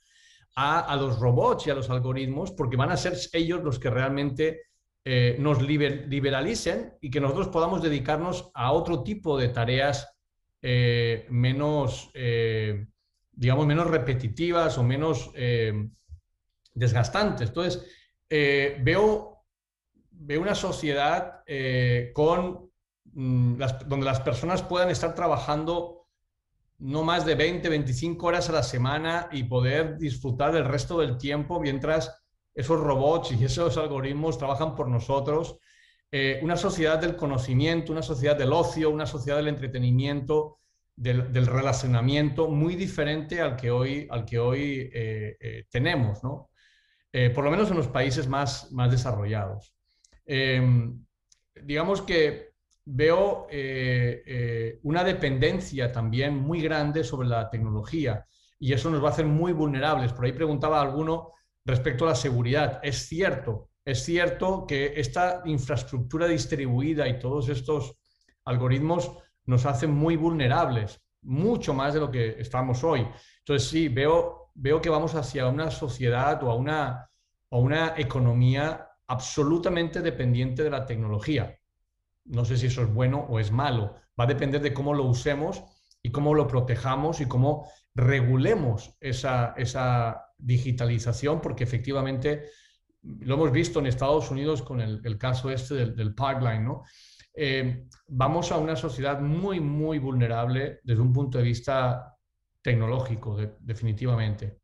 a, 0.55 0.95
los 0.95 1.19
robots 1.19 1.67
y 1.67 1.69
a 1.69 1.75
los 1.75 1.89
algoritmos, 1.89 2.53
porque 2.53 2.77
van 2.77 2.89
a 2.89 2.95
ser 2.95 3.13
ellos 3.33 3.61
los 3.61 3.77
que 3.77 3.89
realmente 3.89 4.61
eh, 5.03 5.35
nos 5.37 5.61
liberalicen 5.61 6.93
y 7.01 7.11
que 7.11 7.19
nosotros 7.19 7.49
podamos 7.49 7.83
dedicarnos 7.83 8.51
a 8.53 8.71
otro 8.71 9.03
tipo 9.03 9.37
de 9.37 9.49
tareas 9.49 10.15
eh, 10.61 11.27
menos, 11.29 12.09
eh, 12.13 12.85
digamos, 13.33 13.67
menos 13.67 13.87
repetitivas 13.87 14.77
o 14.77 14.83
menos 14.83 15.29
desgastantes. 16.73 17.49
Entonces, 17.49 17.85
veo, 18.29 19.43
veo 20.09 20.41
una 20.41 20.55
sociedad 20.55 21.43
con, 22.13 22.71
mm, 23.13 23.57
donde 23.87 24.05
las 24.05 24.21
personas 24.21 24.61
puedan 24.61 24.89
estar 24.89 25.15
trabajando 25.15 26.03
no 26.79 27.03
más 27.03 27.25
de 27.25 27.35
20, 27.35 27.69
25 27.69 28.27
horas 28.27 28.49
a 28.49 28.53
la 28.53 28.63
semana 28.63 29.29
y 29.31 29.43
poder 29.43 29.97
disfrutar 29.97 30.51
del 30.51 30.65
resto 30.65 30.99
del 30.99 31.17
tiempo 31.17 31.59
mientras 31.59 32.23
esos 32.53 32.79
robots 32.79 33.31
y 33.31 33.43
esos 33.43 33.77
algoritmos 33.77 34.37
trabajan 34.37 34.75
por 34.75 34.89
nosotros. 34.89 35.57
Eh, 36.11 36.39
una 36.43 36.57
sociedad 36.57 36.99
del 36.99 37.15
conocimiento, 37.15 37.91
una 37.91 38.03
sociedad 38.03 38.37
del 38.37 38.53
ocio, 38.53 38.89
una 38.89 39.05
sociedad 39.05 39.37
del 39.37 39.47
entretenimiento, 39.47 40.59
del, 40.95 41.47
relacionamiento, 41.47 42.49
muy 42.49 42.75
diferente 42.75 43.41
al 43.41 43.55
que 43.55 43.71
hoy, 43.71 44.07
al 44.11 44.25
que 44.25 44.37
hoy 44.37 44.91
eh, 44.93 45.37
eh, 45.39 45.65
tenemos, 45.69 46.23
¿no? 46.23 46.49
por 47.35 47.43
lo 47.43 47.51
menos 47.51 47.69
en 47.69 47.77
los 47.77 47.87
países 47.87 48.27
más, 48.27 48.71
más 48.71 48.89
desarrollados. 48.89 49.75
Em, 50.25 51.05
digamos 51.61 52.01
que 52.01 52.52
veo 52.85 53.47
una 54.83 55.03
dependencia 55.03 55.91
también 55.91 56.37
muy 56.37 56.61
grande 56.61 57.03
sobre 57.03 57.27
la 57.27 57.49
tecnología 57.49 58.25
y 58.59 58.71
eso 58.73 58.89
nos 58.89 59.03
va 59.03 59.09
a 59.09 59.11
hacer 59.11 59.25
muy 59.25 59.51
vulnerables. 59.51 60.13
Por 60.13 60.25
ahí 60.25 60.31
preguntaba 60.31 60.81
alguno 60.81 61.33
respecto 61.65 62.05
a 62.05 62.09
la 62.09 62.15
seguridad. 62.15 62.79
Es 62.81 63.07
cierto, 63.07 63.69
es 63.83 64.03
cierto 64.03 64.65
que 64.65 64.93
esta 64.95 65.41
infraestructura 65.45 66.27
distribuida 66.27 67.07
y 67.07 67.19
todos 67.19 67.49
estos 67.49 67.97
algoritmos 68.45 69.17
nos 69.45 69.65
hacen 69.65 69.91
muy 69.91 70.15
vulnerables, 70.15 71.01
mucho 71.23 71.73
más 71.73 71.93
de 71.93 71.99
lo 71.99 72.09
que 72.09 72.39
estamos 72.39 72.83
hoy. 72.83 73.05
Entonces 73.39 73.69
sí, 73.69 73.89
veo, 73.89 74.51
veo 74.55 74.81
que 74.81 74.89
vamos 74.89 75.15
hacia 75.15 75.47
una 75.47 75.69
sociedad 75.69 76.41
o 76.43 76.49
a 76.49 76.55
una, 76.55 77.09
a 77.51 77.57
una 77.57 77.93
economía 77.97 78.87
absolutamente 79.07 80.01
dependiente 80.01 80.63
de 80.63 80.69
la 80.69 80.85
tecnología. 80.85 81.57
No 82.25 82.45
sé 82.45 82.57
si 82.57 82.67
eso 82.67 82.83
es 82.83 82.93
bueno 82.93 83.25
o 83.29 83.39
es 83.39 83.51
malo. 83.51 83.95
Va 84.19 84.25
a 84.25 84.27
depender 84.27 84.61
de 84.61 84.73
cómo 84.73 84.93
lo 84.93 85.03
usemos 85.05 85.63
y 86.01 86.11
cómo 86.11 86.33
lo 86.33 86.47
protejamos 86.47 87.21
y 87.21 87.27
cómo 87.27 87.67
regulemos 87.95 88.95
esa, 88.99 89.53
esa 89.57 90.25
digitalización, 90.37 91.41
porque 91.41 91.63
efectivamente 91.63 92.49
lo 93.01 93.35
hemos 93.35 93.51
visto 93.51 93.79
en 93.79 93.87
Estados 93.87 94.31
Unidos 94.31 94.61
con 94.61 94.81
el, 94.81 95.17
caso 95.17 95.49
este 95.49 95.75
del, 95.87 96.15
pipeline, 96.15 96.63
¿no? 96.63 96.83
Eh, 97.35 97.87
vamos 98.07 98.51
a 98.51 98.57
una 98.57 98.75
sociedad 98.75 99.19
muy, 99.19 99.59
muy 99.59 99.99
vulnerable 99.99 100.79
desde 100.83 101.01
un 101.01 101.11
punto 101.11 101.37
de 101.37 101.43
vista 101.43 102.15
tecnológico, 102.61 103.37
definitivamente. 103.59 104.62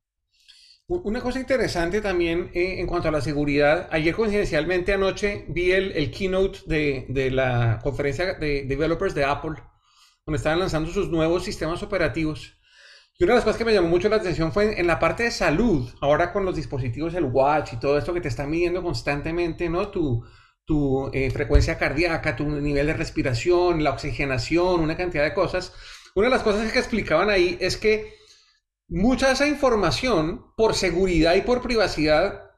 Una 0.91 1.21
cosa 1.21 1.39
interesante 1.39 2.01
también 2.01 2.49
eh, 2.55 2.79
en 2.79 2.87
cuanto 2.87 3.09
a 3.09 3.11
la 3.11 3.21
seguridad, 3.21 3.87
ayer 3.91 4.15
coincidencialmente 4.15 4.91
anoche 4.91 5.45
vi 5.47 5.71
el, 5.71 5.91
el 5.91 6.09
keynote 6.09 6.61
de, 6.65 7.05
de, 7.09 7.29
la 7.29 7.79
conferencia 7.83 8.33
de 8.33 8.63
developers 8.63 9.13
de 9.13 9.23
Apple, 9.23 9.53
donde 10.25 10.37
estaban 10.37 10.57
lanzando 10.57 10.89
sus 10.89 11.09
nuevos 11.09 11.43
sistemas 11.43 11.83
operativos. 11.83 12.57
Y 13.19 13.23
una 13.23 13.33
de 13.33 13.37
las 13.37 13.43
cosas 13.43 13.59
que 13.59 13.65
me 13.65 13.73
llamó 13.73 13.87
mucho 13.87 14.09
la 14.09 14.15
atención 14.15 14.51
fue 14.51 14.79
en 14.79 14.87
la 14.87 14.97
parte 14.97 15.21
de 15.21 15.31
salud, 15.31 15.87
ahora 16.01 16.33
con 16.33 16.43
los 16.43 16.55
dispositivos, 16.55 17.13
el 17.13 17.25
watch 17.25 17.73
y 17.73 17.79
todo 17.79 17.95
esto 17.95 18.11
que 18.11 18.21
te 18.21 18.29
está 18.29 18.47
midiendo 18.47 18.81
constantemente, 18.81 19.69
¿no? 19.69 19.89
Tu, 19.89 20.25
tu 20.65 21.11
eh, 21.13 21.29
frecuencia 21.29 21.77
cardíaca, 21.77 22.35
tu 22.35 22.49
nivel 22.49 22.87
de 22.87 22.93
respiración, 22.93 23.83
la 23.83 23.91
oxigenación, 23.91 24.79
una 24.79 24.97
cantidad 24.97 25.23
de 25.23 25.35
cosas. 25.35 25.71
Una 26.15 26.29
de 26.29 26.31
las 26.31 26.41
cosas 26.41 26.71
que 26.71 26.79
explicaban 26.79 27.29
ahí 27.29 27.59
es 27.61 27.77
que 27.77 28.18
mucha 28.89 29.27
de 29.27 29.33
esa 29.33 29.47
información, 29.47 30.45
por 30.57 30.73
seguridad 30.75 31.35
y 31.35 31.41
por 31.41 31.61
privacidad, 31.61 32.49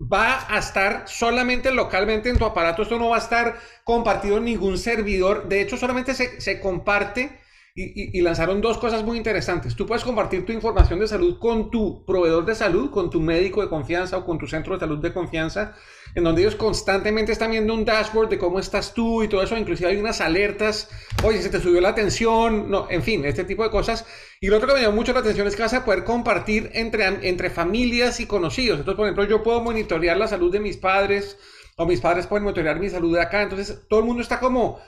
va 0.00 0.46
a 0.48 0.58
estar 0.58 1.04
solamente 1.06 1.70
localmente 1.72 2.28
en 2.28 2.38
tu 2.38 2.44
aparato. 2.44 2.82
Esto 2.82 2.98
no 2.98 3.10
va 3.10 3.16
a 3.16 3.20
estar 3.20 3.58
compartido 3.84 4.38
en 4.38 4.44
ningún 4.44 4.78
servidor. 4.78 5.48
De 5.48 5.60
hecho, 5.60 5.76
solamente 5.76 6.14
se, 6.14 6.40
se 6.40 6.60
comparte 6.60 7.40
y, 7.76 8.20
lanzaron 8.20 8.60
dos 8.60 8.78
cosas 8.78 9.02
muy 9.02 9.16
interesantes. 9.16 9.74
Tú 9.74 9.84
puedes 9.84 10.04
compartir 10.04 10.46
tu 10.46 10.52
información 10.52 11.00
de 11.00 11.08
salud 11.08 11.38
con 11.40 11.70
tu 11.70 12.04
proveedor 12.06 12.44
de 12.44 12.54
salud, 12.54 12.90
con 12.90 13.10
tu 13.10 13.20
médico 13.20 13.62
de 13.62 13.68
confianza 13.68 14.18
o 14.18 14.24
con 14.24 14.38
tu 14.38 14.46
centro 14.46 14.74
de 14.74 14.80
salud 14.80 14.98
de 14.98 15.12
confianza, 15.12 15.74
en 16.14 16.24
donde 16.24 16.42
ellos 16.42 16.54
constantemente 16.54 17.32
están 17.32 17.50
viendo 17.50 17.74
un 17.74 17.84
dashboard 17.84 18.28
de 18.28 18.38
cómo 18.38 18.60
estás 18.60 18.94
tú 18.94 19.22
y 19.22 19.28
todo 19.28 19.42
eso. 19.42 19.56
Inclusive 19.56 19.90
hay 19.90 19.96
unas 19.96 20.20
alertas, 20.20 20.88
oye, 21.22 21.42
se 21.42 21.50
te 21.50 21.60
subió 21.60 21.80
la 21.80 21.88
atención, 21.90 22.70
no, 22.70 22.86
en 22.90 23.02
fin, 23.02 23.24
este 23.24 23.44
tipo 23.44 23.64
de 23.64 23.70
cosas. 23.70 24.06
Y 24.40 24.46
lo 24.48 24.56
otro 24.56 24.68
que 24.68 24.74
me 24.74 24.82
llamó 24.82 24.96
mucho 24.96 25.12
la 25.12 25.20
atención 25.20 25.46
es 25.46 25.56
que 25.56 25.62
vas 25.62 25.74
a 25.74 25.84
poder 25.84 26.04
compartir 26.04 26.70
entre, 26.74 27.04
entre 27.28 27.50
familias 27.50 28.20
y 28.20 28.26
conocidos. 28.26 28.78
Entonces, 28.78 28.96
por 28.96 29.06
ejemplo, 29.06 29.24
yo 29.24 29.42
puedo 29.42 29.60
monitorear 29.60 30.16
la 30.16 30.28
salud 30.28 30.52
de 30.52 30.60
mis 30.60 30.76
padres 30.76 31.36
o 31.76 31.86
mis 31.86 32.00
padres 32.00 32.26
pueden 32.26 32.44
monitorear 32.44 32.78
mi 32.78 32.88
salud 32.88 33.14
de 33.14 33.22
acá. 33.22 33.42
Entonces, 33.42 33.86
todo 33.88 34.00
el 34.00 34.06
mundo 34.06 34.22
está 34.22 34.40
como... 34.40 34.80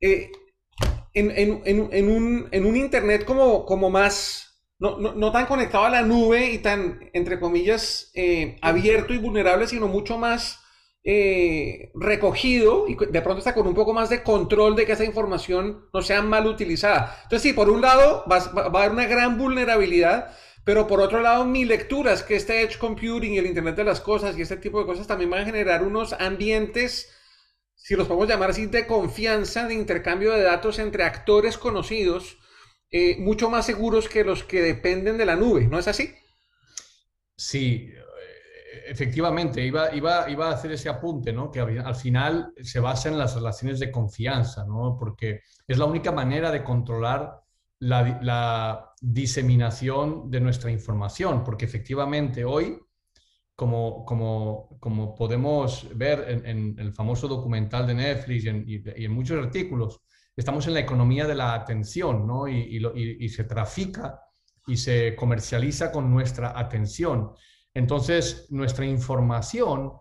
Eh, 0.00 0.30
en, 1.14 2.66
un, 2.66 2.76
Internet 2.76 3.24
como, 3.24 3.66
como 3.66 3.90
más, 3.90 4.51
no, 4.82 5.32
tan 5.32 5.46
conectado 5.46 5.84
a 5.84 5.90
la 5.90 6.02
nube 6.02 6.50
y 6.50 6.58
tan, 6.58 7.10
entre 7.12 7.38
comillas, 7.38 8.10
eh, 8.14 8.58
abierto 8.62 9.14
y 9.14 9.18
vulnerable, 9.18 9.66
sino 9.66 9.86
mucho 9.88 10.18
más 10.18 10.60
eh, 11.04 11.90
recogido 11.94 12.86
y 12.88 12.96
de 12.96 13.22
pronto 13.22 13.38
está 13.38 13.54
con 13.54 13.66
un 13.66 13.74
poco 13.74 13.92
más 13.92 14.08
de 14.10 14.22
control 14.22 14.76
de 14.76 14.86
que 14.86 14.92
esa 14.92 15.04
información 15.04 15.86
no 15.92 16.02
sea 16.02 16.22
mal 16.22 16.46
utilizada. 16.46 17.20
Entonces, 17.24 17.42
sí, 17.42 17.52
por 17.52 17.70
un 17.70 17.80
lado 17.80 18.24
va, 18.30 18.38
va 18.52 18.80
a 18.80 18.82
haber 18.82 18.92
una 18.92 19.06
gran 19.06 19.38
vulnerabilidad, 19.38 20.36
pero 20.64 20.86
por 20.86 21.00
otro 21.00 21.20
lado, 21.20 21.44
mi 21.44 21.64
lectura 21.64 22.12
es 22.12 22.22
que 22.22 22.36
este 22.36 22.62
Edge 22.62 22.78
Computing 22.78 23.34
y 23.34 23.38
el 23.38 23.46
Internet 23.46 23.76
de 23.76 23.84
las 23.84 24.00
Cosas 24.00 24.36
y 24.36 24.42
este 24.42 24.56
tipo 24.56 24.80
de 24.80 24.86
cosas 24.86 25.06
también 25.06 25.30
van 25.30 25.42
a 25.42 25.46
generar 25.46 25.82
unos 25.82 26.12
ambientes 26.14 27.08
si 27.82 27.96
los 27.96 28.06
podemos 28.06 28.28
llamar 28.28 28.50
así, 28.50 28.66
de 28.66 28.86
confianza, 28.86 29.66
de 29.66 29.74
intercambio 29.74 30.32
de 30.32 30.42
datos 30.42 30.78
entre 30.78 31.02
actores 31.02 31.58
conocidos, 31.58 32.38
eh, 32.92 33.16
mucho 33.18 33.50
más 33.50 33.66
seguros 33.66 34.08
que 34.08 34.22
los 34.22 34.44
que 34.44 34.62
dependen 34.62 35.18
de 35.18 35.26
la 35.26 35.34
nube, 35.34 35.66
¿no 35.66 35.78
es 35.78 35.88
así? 35.88 36.14
Sí, 37.34 37.90
efectivamente, 38.86 39.64
iba, 39.64 39.94
iba, 39.94 40.30
iba 40.30 40.48
a 40.48 40.52
hacer 40.52 40.72
ese 40.72 40.88
apunte, 40.88 41.32
¿no? 41.32 41.50
que 41.50 41.60
al 41.60 41.94
final 41.94 42.52
se 42.62 42.78
basa 42.78 43.08
en 43.08 43.18
las 43.18 43.34
relaciones 43.34 43.80
de 43.80 43.90
confianza, 43.90 44.64
¿no? 44.64 44.96
porque 44.98 45.40
es 45.66 45.78
la 45.78 45.86
única 45.86 46.12
manera 46.12 46.50
de 46.50 46.62
controlar 46.62 47.40
la, 47.80 48.20
la 48.22 48.92
diseminación 49.00 50.30
de 50.30 50.40
nuestra 50.40 50.70
información, 50.70 51.42
porque 51.42 51.64
efectivamente 51.64 52.44
hoy 52.44 52.78
como, 53.62 54.04
como, 54.04 54.76
como 54.80 55.14
podemos 55.14 55.88
ver 55.94 56.42
en, 56.44 56.78
el 56.78 56.92
famoso 56.92 57.28
documental 57.28 57.86
de 57.86 57.94
Netflix 57.94 58.44
y 58.44 59.04
en, 59.04 59.12
muchos 59.12 59.44
artículos, 59.44 60.00
estamos 60.36 60.66
en 60.66 60.74
la 60.74 60.80
economía 60.80 61.26
de 61.26 61.34
la 61.34 61.54
atención, 61.54 62.26
¿no? 62.26 62.48
Y, 62.48 63.28
se 63.28 63.44
trafica 63.44 64.20
y 64.66 64.76
se 64.76 65.14
comercializa 65.14 65.92
con 65.92 66.10
nuestra 66.10 66.58
atención. 66.58 67.32
Entonces, 67.74 68.46
nuestra 68.50 68.86
información 68.86 69.92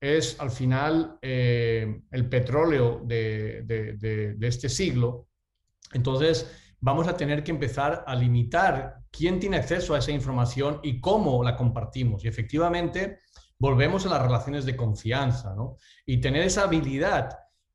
es 0.00 0.38
al 0.40 0.50
final 0.50 1.18
eh, 1.22 2.02
el 2.10 2.28
petróleo 2.28 3.02
de, 3.04 3.62
de, 3.64 4.48
este 4.48 4.68
siglo. 4.68 5.28
Entonces, 5.92 6.74
vamos 6.80 7.08
a 7.08 7.16
tener 7.16 7.42
que 7.42 7.50
empezar 7.50 8.04
a 8.06 8.14
limitar 8.14 8.98
quién 9.10 9.40
tiene 9.40 9.56
acceso 9.56 9.94
a 9.94 9.98
esa 9.98 10.12
información 10.12 10.80
y 10.82 11.00
cómo 11.00 11.42
la 11.42 11.56
compartimos. 11.56 12.24
Y 12.24 12.28
efectivamente, 12.28 13.18
volvemos 13.58 14.06
a 14.06 14.10
las 14.10 14.22
relaciones 14.22 14.64
de 14.64 14.76
confianza, 14.76 15.54
¿no? 15.54 15.76
Y 16.06 16.20
tener 16.20 16.42
esa 16.42 16.64
habilidad 16.64 17.30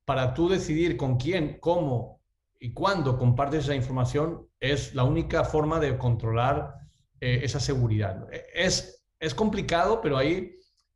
para 0.05 0.33
tú 0.33 0.49
decidir 0.49 0.97
con 0.97 1.17
quién, 1.17 1.57
cómo 1.59 2.21
y 2.59 2.73
cuándo 2.73 3.17
compartes 3.17 3.65
esa 3.65 3.75
información 3.75 4.47
es 4.59 4.95
la 4.95 5.03
única 5.03 5.43
forma 5.43 5.79
de 5.79 5.97
controlar 5.97 6.75
eh, 7.19 7.41
esa 7.43 7.59
seguridad. 7.59 8.27
Es, 8.53 9.05
es 9.19 9.33
complicado, 9.33 10.01
pero 10.01 10.17
ahí, 10.17 10.55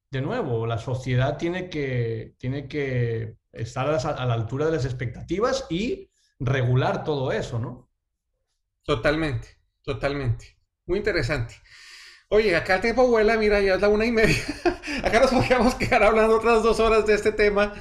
de 0.09 0.21
nuevo, 0.21 0.65
la 0.65 0.77
sociedad 0.77 1.37
tiene 1.37 1.69
que, 1.69 2.35
tiene 2.37 2.67
que 2.67 3.37
estar 3.51 3.87
a 3.87 4.25
la 4.25 4.33
altura 4.33 4.67
de 4.67 4.73
las 4.73 4.85
expectativas 4.85 5.65
y 5.69 6.09
regular 6.39 7.03
todo 7.03 7.31
eso, 7.31 7.59
¿no? 7.59 7.89
Totalmente, 8.83 9.57
totalmente. 9.81 10.57
Muy 10.85 10.99
interesante. 10.99 11.55
Oye, 12.29 12.55
acá 12.55 12.75
el 12.75 12.81
tiempo 12.81 13.07
vuela, 13.07 13.37
mira, 13.37 13.59
ya 13.61 13.75
es 13.75 13.81
la 13.81 13.89
una 13.89 14.05
y 14.05 14.11
media. 14.11 14.37
acá 15.03 15.19
nos 15.21 15.31
podríamos 15.31 15.75
quedar 15.75 16.03
hablando 16.03 16.37
otras 16.37 16.63
dos 16.63 16.79
horas 16.79 17.05
de 17.05 17.13
este 17.13 17.31
tema. 17.31 17.73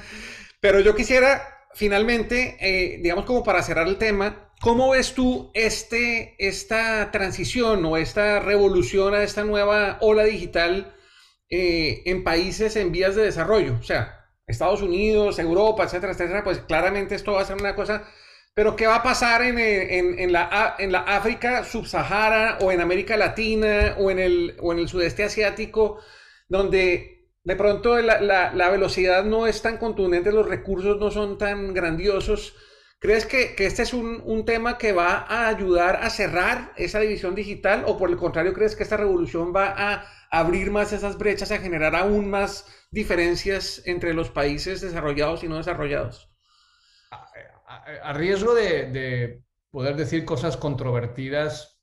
Pero 0.59 0.79
yo 0.79 0.95
quisiera, 0.95 1.67
finalmente, 1.73 2.57
eh, 2.59 2.99
digamos 3.01 3.25
como 3.25 3.43
para 3.43 3.63
cerrar 3.63 3.87
el 3.87 3.97
tema, 3.97 4.51
¿cómo 4.61 4.91
ves 4.91 5.13
tú 5.13 5.51
este, 5.53 6.35
esta 6.39 7.11
transición 7.11 7.85
o 7.85 7.97
esta 7.97 8.39
revolución 8.39 9.13
a 9.13 9.23
esta 9.23 9.43
nueva 9.43 9.97
ola 10.01 10.23
digital 10.23 10.95
eh, 11.49 12.01
en 12.05 12.23
países 12.23 12.75
en 12.75 12.91
vías 12.91 13.15
de 13.15 13.23
desarrollo? 13.23 13.77
O 13.79 13.83
sea, 13.83 14.25
Estados 14.47 14.81
Unidos, 14.81 15.39
Europa, 15.39 15.83
etcétera, 15.83 16.13
etcétera, 16.13 16.43
pues 16.43 16.59
claramente 16.59 17.15
esto 17.15 17.33
va 17.33 17.41
a 17.41 17.45
ser 17.45 17.57
una 17.57 17.75
cosa 17.75 18.07
pero 18.57 18.75
¿qué 18.75 18.87
va 18.87 18.95
a 18.95 19.03
pasar 19.03 19.43
en, 19.43 19.59
en, 19.59 20.33
la, 20.33 20.75
en 20.79 20.91
la 20.91 21.01
África 21.01 21.63
subsahara 21.63 22.57
o 22.59 22.71
en 22.71 22.81
América 22.81 23.15
Latina 23.15 23.93
o 23.99 24.09
en 24.09 24.17
el, 24.17 24.57
o 24.59 24.73
en 24.73 24.79
el 24.79 24.89
sudeste 24.89 25.23
asiático, 25.23 25.99
donde 26.49 27.16
de 27.47 27.55
pronto 27.55 27.97
la, 28.01 28.69
velocidad 28.69 29.23
no 29.23 29.47
es 29.47 29.61
tan 29.61 29.77
contundente, 29.77 30.33
los 30.33 30.49
recursos 30.49 30.99
no 30.99 31.11
son 31.11 31.37
tan 31.37 31.73
grandiosos? 31.73 32.53
¿Crees 32.99 33.25
que, 33.25 33.55
este 33.57 33.83
es 33.83 33.93
un, 33.93 34.43
tema 34.45 34.77
que 34.77 34.91
va 34.91 35.19
a 35.19 35.47
ayudar 35.47 35.95
a 36.03 36.09
cerrar 36.09 36.73
esa 36.75 36.99
división 36.99 37.35
digital 37.35 37.85
o 37.87 37.97
por 37.97 38.09
el 38.09 38.17
contrario 38.17 38.53
crees 38.53 38.75
que 38.75 38.83
esta 38.83 38.97
revolución 38.97 39.53
va 39.55 39.73
a 39.77 40.05
abrir 40.29 40.71
más 40.71 40.91
esas 40.91 41.17
brechas, 41.17 41.51
a 41.51 41.59
generar 41.59 41.95
aún 41.95 42.29
más 42.29 42.65
diferencias 42.91 43.81
entre 43.85 44.13
los 44.13 44.29
países 44.29 44.81
desarrollados 44.81 45.41
y 45.45 45.47
no 45.47 45.55
desarrollados? 45.55 46.29
a, 48.03 48.11
riesgo 48.11 48.55
de, 48.55 49.41
poder 49.71 49.95
decir 49.95 50.25
cosas 50.25 50.57
controvertidas, 50.57 51.79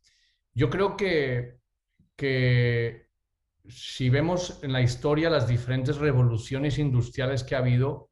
yo 0.53 0.68
creo 0.68 0.98
que, 0.98 1.57
que 2.16 3.03
si 3.68 4.11
vemos 4.11 4.61
en 4.62 4.72
la 4.72 4.83
historia 4.83 5.31
las 5.31 5.48
diferentes 5.48 5.96
revoluciones 5.96 6.79
industriales 6.79 7.44
que 7.44 7.55
ha 7.55 7.59
habido, 7.59 8.11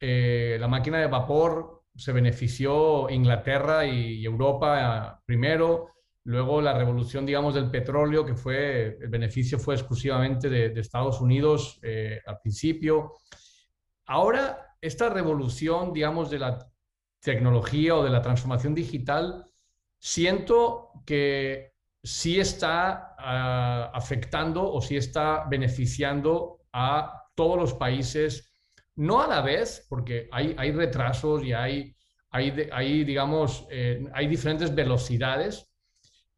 eh, 0.00 0.56
la 0.58 0.68
máquina 0.68 0.98
de 0.98 1.06
vapor 1.06 1.84
se 1.94 2.12
benefició 2.12 3.10
Inglaterra 3.10 3.84
y, 3.84 4.24
Europa 4.24 5.20
primero, 5.26 5.90
luego 6.24 6.60
la 6.60 6.76
revolución, 6.76 7.26
digamos, 7.26 7.54
del 7.54 7.70
petróleo, 7.70 8.24
que 8.24 8.34
fue, 8.34 8.98
el 9.00 9.08
beneficio 9.08 9.58
fue 9.58 9.74
exclusivamente 9.74 10.48
de, 10.48 10.78
Estados 10.80 11.20
Unidos 11.20 11.78
eh, 11.82 12.20
al 12.26 12.40
principio. 12.40 13.16
Ahora, 14.06 14.76
esta 14.80 15.08
revolución, 15.10 15.92
digamos, 15.92 16.30
de 16.30 16.38
la 16.38 16.58
tecnología 17.20 17.96
o 17.96 18.04
de 18.04 18.10
la 18.10 18.22
transformación 18.22 18.74
digital, 18.74 19.44
siento 19.98 20.90
que 21.04 21.69
sí 22.02 22.40
está 22.40 23.14
ah, 23.18 23.90
afectando 23.94 24.70
o 24.70 24.80
sí 24.80 24.96
está 24.96 25.44
beneficiando 25.48 26.60
a 26.72 27.24
todos 27.34 27.58
los 27.58 27.74
países, 27.74 28.54
no 28.96 29.22
a 29.22 29.26
la 29.26 29.40
vez, 29.40 29.86
porque 29.88 30.28
hay, 30.30 30.54
hay 30.58 30.72
retrasos 30.72 31.44
y 31.44 31.52
hay, 31.52 31.94
hay, 32.30 32.68
hay 32.72 33.04
digamos, 33.04 33.66
eh, 33.70 34.04
hay 34.12 34.26
diferentes 34.26 34.74
velocidades, 34.74 35.70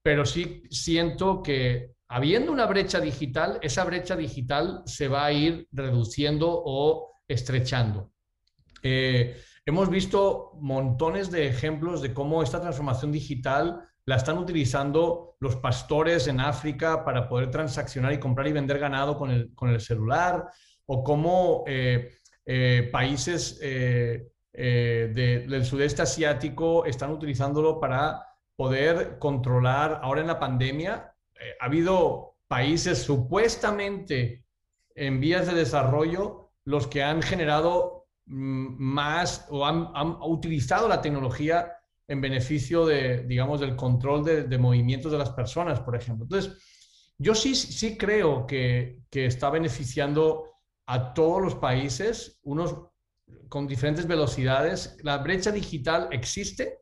pero 0.03 0.25
sí 0.25 0.64
siento 0.70 1.42
que 1.42 1.92
habiendo 2.09 2.53
una 2.53 2.66
brecha 2.66 3.01
digital, 3.01 3.59
esa 3.62 3.85
brecha 3.85 4.16
digital 4.16 4.83
se 4.87 5.09
va 5.09 5.27
a 5.27 5.33
ir 5.33 5.68
reduciendo 5.72 6.48
o 6.51 7.20
estrechando. 7.27 8.12
Eh, 8.83 9.37
Hemos 9.64 9.88
visto 9.88 10.59
montones 10.61 11.31
de 11.31 11.46
ejemplos 11.46 12.03
de 12.03 12.12
cómo 12.12 12.42
esta 12.42 12.61
transformación 12.61 13.12
digital 13.12 13.88
la 14.07 14.17
están 14.17 14.38
utilizando 14.38 15.37
los 15.41 15.57
pastores 15.57 16.27
en 16.27 16.41
África 16.41 17.05
para 17.05 17.29
poder 17.29 17.51
transaccionar 17.51 18.12
y 18.12 18.19
comprar 18.19 18.47
y 18.49 18.53
vender 18.53 18.79
ganado 18.79 19.17
con 19.17 19.31
el, 19.31 19.55
con 19.55 19.71
el 19.71 19.81
celular, 19.81 20.49
o 20.87 21.05
cómo 21.05 21.65
eh, 21.67 22.19
eh, 22.45 22.88
países 22.93 23.59
eh, 23.62 24.29
del 24.53 25.65
sudeste 25.65 26.03
asiático 26.03 26.85
están 26.85 27.11
utilizándolo 27.11 27.81
para 27.81 28.27
poder 28.57 29.19
controlar, 29.19 30.01
ahora 30.03 30.21
en 30.21 30.27
la 30.27 30.38
pandemia, 30.38 31.15
ha 31.61 31.65
habido 31.65 32.37
países 32.49 33.03
supuestamente 33.03 34.45
en 34.95 35.21
vías 35.21 35.47
de 35.47 35.55
desarrollo 35.55 36.51
los 36.65 36.87
que 36.87 37.03
han 37.03 37.23
generado 37.23 38.03
Mm, 38.27 38.77
más 38.79 39.47
o 39.51 39.67
han, 39.67 40.17
utilizado 40.23 40.88
la 40.88 41.03
tecnología 41.03 41.73
en 42.09 42.21
beneficio 42.21 42.85
de, 42.87 43.25
digamos, 43.25 43.61
del 43.61 43.77
control 43.77 44.25
de, 44.25 44.59
movimientos 44.59 45.12
de 45.12 45.19
las 45.19 45.31
personas, 45.31 45.81
por 45.81 45.97
ejemplo. 45.97 46.25
Entonces, 46.25 46.59
yo 47.19 47.35
sí, 47.35 47.55
sí 47.55 47.97
creo 47.97 48.47
que, 48.47 49.01
que 49.11 49.27
está 49.27 49.51
beneficiando 49.51 50.51
a 50.87 51.15
todos 51.15 51.41
los 51.41 51.55
países, 51.55 52.41
unos 52.43 52.77
con 53.49 53.67
diferentes 53.67 54.07
velocidades. 54.07 54.97
La 55.03 55.19
brecha 55.19 55.53
digital 55.53 56.09
existe. 56.11 56.79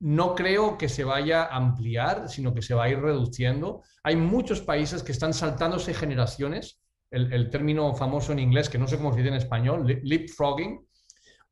No 0.00 0.34
creo 0.34 0.78
que 0.78 0.88
se 0.88 1.04
vaya 1.04 1.44
a 1.44 1.56
ampliar, 1.56 2.28
sino 2.28 2.54
que 2.54 2.62
se 2.62 2.74
va 2.74 2.84
a 2.84 2.88
ir 2.88 3.00
reduciendo. 3.00 3.82
Hay 4.02 4.16
muchos 4.16 4.60
países 4.60 5.02
que 5.02 5.12
están 5.12 5.34
saltándose 5.34 5.94
generaciones 5.94 6.80
el, 7.10 7.50
término 7.50 7.94
famoso 7.94 8.32
en 8.32 8.38
inglés, 8.38 8.68
que 8.68 8.78
no 8.78 8.86
sé 8.86 8.96
cómo 8.96 9.10
se 9.12 9.18
dice 9.18 9.28
en 9.28 9.34
español, 9.34 10.00
leapfrogging. 10.02 10.86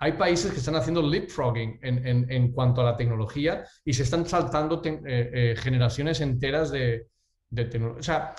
Hay 0.01 0.13
países 0.13 0.53
que 0.53 0.59
están 0.59 0.77
haciendo 0.77 1.03
leapfrogging 1.03 1.81
en, 1.83 2.53
cuanto 2.53 2.81
a 2.81 2.85
la 2.85 2.97
tecnología 2.97 3.65
y 3.85 3.93
se 3.93 4.05
están 4.05 4.27
saltando 4.27 4.81
eh, 4.85 5.01
eh, 5.05 5.57
generaciones 5.57 6.21
enteras 6.21 6.71
de, 6.71 7.09
tecnología. 7.53 7.99
O 7.99 8.03
sea, 8.03 8.35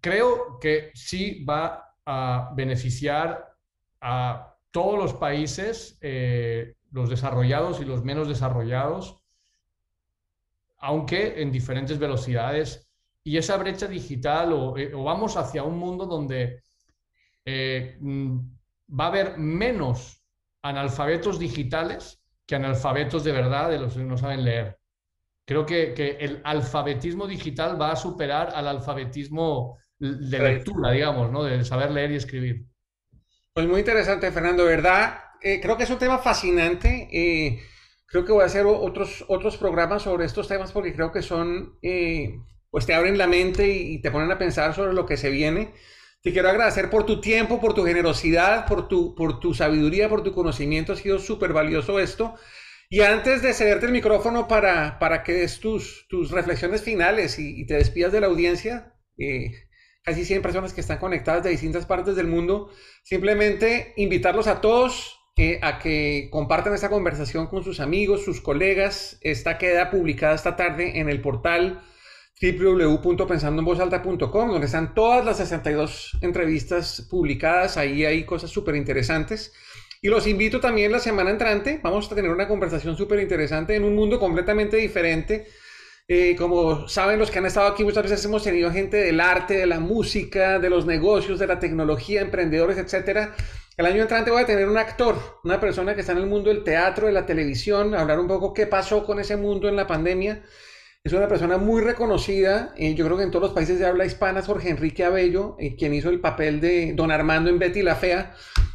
creo 0.00 0.58
que 0.58 0.90
sí 0.94 1.44
va 1.44 1.96
a 2.06 2.50
beneficiar 2.56 3.54
a 4.00 4.56
todos 4.70 4.98
los 4.98 5.12
países, 5.12 5.98
eh, 6.00 6.76
los 6.92 7.10
desarrollados 7.10 7.80
y 7.80 7.84
los 7.84 8.02
menos 8.02 8.26
desarrollados, 8.26 9.22
aunque 10.78 11.42
en 11.42 11.52
diferentes 11.52 11.98
velocidades 11.98 12.90
y 13.22 13.36
esa 13.36 13.58
brecha 13.58 13.86
digital 13.86 14.54
o, 14.54 14.74
vamos 15.04 15.36
hacia 15.36 15.62
un 15.62 15.76
mundo 15.76 16.06
donde 16.06 16.62
mm, 17.44 18.38
va 18.98 19.04
a 19.04 19.08
haber 19.08 19.36
menos 19.36 20.19
analfabetos 20.62 21.38
digitales 21.38 22.22
que 22.46 22.56
analfabetos 22.56 23.24
de 23.24 23.32
verdad 23.32 23.70
de 23.70 23.78
los 23.78 23.94
que 23.94 24.04
no 24.04 24.16
saben 24.16 24.44
leer. 24.44 24.78
Creo 25.46 25.66
que, 25.66 25.94
el 26.20 26.40
alfabetismo 26.44 27.26
digital 27.26 27.80
va 27.80 27.92
a 27.92 27.96
superar 27.96 28.52
al 28.54 28.68
alfabetismo 28.68 29.78
de 29.98 30.38
lectura, 30.38 30.92
digamos, 30.92 31.30
¿no? 31.30 31.42
de 31.42 31.64
saber 31.64 31.90
leer 31.90 32.12
y 32.12 32.16
escribir. 32.16 32.66
Pues 33.52 33.66
muy 33.66 33.80
interesante, 33.80 34.30
Fernando, 34.30 34.64
¿verdad? 34.64 35.18
Eh, 35.42 35.60
creo 35.60 35.76
que 35.76 35.82
es 35.82 35.90
un 35.90 35.98
tema 35.98 36.18
fascinante. 36.18 37.08
creo 38.06 38.24
que 38.24 38.32
voy 38.32 38.42
a 38.42 38.46
hacer 38.46 38.64
otros, 38.66 39.24
otros 39.28 39.56
programas 39.56 40.02
sobre 40.02 40.24
estos 40.24 40.46
temas 40.46 40.72
porque 40.72 40.94
creo 40.94 41.10
que 41.10 41.22
son 41.22 41.78
pues 42.70 42.86
te 42.86 42.94
abren 42.94 43.18
la 43.18 43.26
mente 43.26 43.68
y, 43.68 44.00
te 44.00 44.10
ponen 44.10 44.30
a 44.30 44.38
pensar 44.38 44.74
sobre 44.74 44.92
lo 44.92 45.06
que 45.06 45.16
se 45.16 45.30
viene. 45.30 45.74
Te 46.22 46.32
quiero 46.32 46.50
agradecer 46.50 46.90
por 46.90 47.06
tu 47.06 47.20
tiempo, 47.20 47.60
por 47.60 47.72
tu 47.72 47.84
generosidad, 47.84 48.66
por 48.66 48.88
tu, 48.88 49.14
por 49.14 49.40
tu 49.40 49.54
sabiduría, 49.54 50.08
por 50.08 50.22
tu 50.22 50.32
conocimiento. 50.32 50.92
Ha 50.92 50.96
sido 50.96 51.18
súper 51.18 51.54
valioso 51.54 51.98
esto. 51.98 52.34
Y 52.90 53.00
antes 53.00 53.40
de 53.40 53.54
cederte 53.54 53.86
el 53.86 53.92
micrófono 53.92 54.46
para, 54.46 54.98
para 54.98 55.22
que 55.22 55.32
des 55.32 55.60
tus, 55.60 56.06
tus 56.08 56.30
reflexiones 56.30 56.82
finales 56.82 57.38
y, 57.38 57.64
te 57.66 57.74
despidas 57.74 58.12
de 58.12 58.20
la 58.20 58.26
audiencia, 58.26 58.94
eh, 59.16 59.52
casi 60.02 60.24
100 60.24 60.42
personas 60.42 60.74
que 60.74 60.82
están 60.82 60.98
conectadas 60.98 61.44
de 61.44 61.50
distintas 61.50 61.86
partes 61.86 62.16
del 62.16 62.26
mundo, 62.26 62.70
simplemente 63.02 63.94
invitarlos 63.96 64.46
a 64.46 64.60
todos 64.60 65.16
a 65.62 65.78
que 65.78 66.28
compartan 66.30 66.74
esta 66.74 66.90
conversación 66.90 67.46
con 67.46 67.64
sus 67.64 67.80
amigos, 67.80 68.24
sus 68.24 68.42
colegas. 68.42 69.18
Esta 69.22 69.56
queda 69.56 69.90
publicada 69.90 70.34
esta 70.34 70.54
tarde 70.56 70.98
en 71.00 71.08
el 71.08 71.22
portal 71.22 71.82
www.pensandoenvozalta.com, 72.40 74.50
donde 74.50 74.66
están 74.66 74.94
todas 74.94 75.24
las 75.24 75.36
62 75.36 76.18
entrevistas 76.22 77.06
publicadas. 77.10 77.76
Ahí 77.76 78.04
hay 78.04 78.24
cosas 78.24 78.50
súper 78.50 78.76
interesantes. 78.76 79.52
Y 80.02 80.08
los 80.08 80.26
invito 80.26 80.60
también 80.60 80.90
la 80.90 80.98
semana 80.98 81.30
entrante. 81.30 81.78
Vamos 81.82 82.10
a 82.10 82.14
tener 82.14 82.30
una 82.30 82.48
conversación 82.48 82.96
súper 82.96 83.20
interesante 83.20 83.76
en 83.76 83.84
un 83.84 83.94
mundo 83.94 84.18
completamente 84.18 84.78
diferente. 84.78 85.48
Eh, 86.08 86.34
como 86.36 86.88
saben 86.88 87.18
los 87.18 87.30
que 87.30 87.38
han 87.38 87.46
estado 87.46 87.68
aquí, 87.68 87.84
muchas 87.84 88.04
veces 88.04 88.24
hemos 88.24 88.42
tenido 88.42 88.72
gente 88.72 88.96
del 88.96 89.20
arte, 89.20 89.58
de 89.58 89.66
la 89.66 89.78
música, 89.78 90.58
de 90.58 90.70
los 90.70 90.86
negocios, 90.86 91.38
de 91.38 91.46
la 91.46 91.58
tecnología, 91.58 92.22
emprendedores, 92.22 92.78
etcétera. 92.78 93.34
El 93.76 93.86
año 93.86 94.02
entrante 94.02 94.30
voy 94.30 94.42
a 94.42 94.46
tener 94.46 94.68
un 94.68 94.78
actor, 94.78 95.16
una 95.44 95.60
persona 95.60 95.94
que 95.94 96.00
está 96.00 96.12
en 96.12 96.18
el 96.18 96.26
mundo 96.26 96.50
del 96.50 96.64
teatro, 96.64 97.06
de 97.06 97.12
la 97.12 97.26
televisión, 97.26 97.94
hablar 97.94 98.18
un 98.18 98.26
poco 98.26 98.54
qué 98.54 98.66
pasó 98.66 99.04
con 99.04 99.20
ese 99.20 99.36
mundo 99.36 99.68
en 99.68 99.76
la 99.76 99.86
pandemia. 99.86 100.42
Es 101.02 101.14
una 101.14 101.28
persona 101.28 101.56
muy 101.56 101.80
reconocida, 101.80 102.74
eh, 102.76 102.94
yo 102.94 103.06
creo 103.06 103.16
que 103.16 103.22
en 103.22 103.30
todos 103.30 103.44
los 103.44 103.54
países 103.54 103.78
de 103.78 103.86
habla 103.86 104.04
hispana, 104.04 104.42
Jorge 104.42 104.68
Enrique 104.68 105.02
Abello, 105.02 105.56
eh, 105.58 105.74
quien 105.74 105.94
hizo 105.94 106.10
el 106.10 106.20
papel 106.20 106.60
de 106.60 106.92
Don 106.92 107.10
Armando 107.10 107.48
en 107.48 107.58
Betty 107.58 107.80
la 107.80 107.96
Fea, 107.96 108.34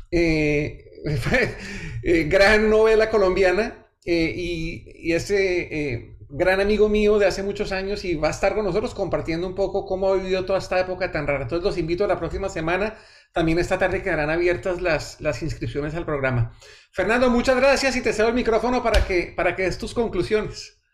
eh, 0.09 1.03
gran 2.27 2.67
novela 2.67 3.11
colombiana, 3.11 3.85
y, 4.03 5.09
y, 5.09 5.13
ese 5.13 6.15
gran 6.29 6.61
amigo 6.61 6.89
mío 6.89 7.17
de 7.17 7.25
hace 7.25 7.41
muchos 7.41 7.71
años 7.71 8.05
y 8.05 8.15
va 8.15 8.27
a 8.27 8.31
estar 8.31 8.53
con 8.53 8.65
nosotros 8.65 8.93
compartiendo 8.93 9.47
un 9.47 9.55
poco 9.55 9.85
cómo 9.85 10.09
ha 10.09 10.15
vivido 10.15 10.45
toda 10.45 10.59
esta 10.59 10.79
época 10.79 11.11
tan 11.11 11.25
rara. 11.25 11.43
Entonces 11.43 11.63
los 11.63 11.77
invito 11.77 12.05
a 12.05 12.07
la 12.07 12.19
próxima 12.19 12.49
semana. 12.49 12.97
También 13.33 13.57
esta 13.57 13.79
tarde 13.79 14.03
quedarán 14.03 14.29
abiertas 14.29 14.79
las, 14.79 15.21
las 15.21 15.41
inscripciones 15.41 15.95
al 15.95 16.05
programa. 16.05 16.55
Fernando, 16.91 17.31
muchas 17.31 17.55
gracias 17.55 17.95
y 17.95 18.01
te 18.01 18.13
cedo 18.13 18.27
el 18.27 18.35
micrófono 18.35 18.83
para 18.83 19.05
que, 19.07 19.33
para 19.35 19.55
que 19.55 19.63
des 19.63 19.79
tus 19.79 19.95
conclusiones. 19.95 20.84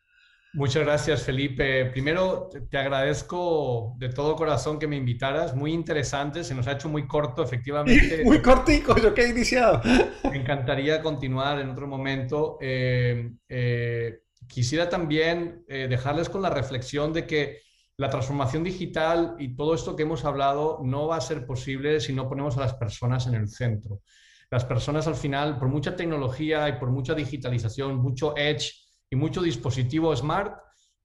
Muchas 0.53 0.83
gracias, 0.83 1.23
Felipe. 1.23 1.85
Primero, 1.85 2.49
te 2.69 2.77
agradezco 2.77 3.95
de 3.97 4.09
todo 4.09 4.35
corazón 4.35 4.79
que 4.79 4.87
me 4.87 4.97
invitaras. 4.97 5.55
Muy 5.55 5.71
interesante, 5.71 6.43
se 6.43 6.53
nos 6.53 6.67
ha 6.67 6.73
hecho 6.73 6.89
muy 6.89 7.07
corto, 7.07 7.41
efectivamente. 7.41 8.21
muy 8.25 8.41
cortico, 8.41 8.97
yo 8.97 9.13
que 9.13 9.21
he 9.21 9.29
iniciado. 9.29 9.81
Me 10.29 10.37
encantaría 10.37 11.01
continuar 11.01 11.59
en 11.59 11.69
otro 11.69 11.87
momento. 11.87 12.57
Eh, 12.59 13.31
eh, 13.47 14.19
quisiera 14.45 14.89
también 14.89 15.63
eh, 15.69 15.87
dejarles 15.89 16.27
con 16.27 16.41
la 16.41 16.49
reflexión 16.49 17.13
de 17.13 17.25
que 17.25 17.61
la 17.95 18.09
transformación 18.09 18.63
digital 18.63 19.35
y 19.39 19.55
todo 19.55 19.73
esto 19.73 19.95
que 19.95 20.03
hemos 20.03 20.25
hablado 20.25 20.79
no 20.83 21.07
va 21.07 21.15
a 21.15 21.21
ser 21.21 21.45
posible 21.45 22.01
si 22.01 22.11
no 22.11 22.27
ponemos 22.27 22.57
a 22.57 22.61
las 22.61 22.73
personas 22.73 23.25
en 23.27 23.35
el 23.35 23.47
centro. 23.47 24.01
Las 24.49 24.65
personas 24.65 25.07
al 25.07 25.15
final, 25.15 25.57
por 25.57 25.69
mucha 25.69 25.95
tecnología 25.95 26.67
y 26.67 26.73
por 26.73 26.89
mucha 26.91 27.13
digitalización, 27.13 27.95
mucho 27.95 28.35
edge, 28.35 28.90
y 29.11 29.15
mucho 29.15 29.43
dispositivo 29.43 30.15
smart 30.15 30.57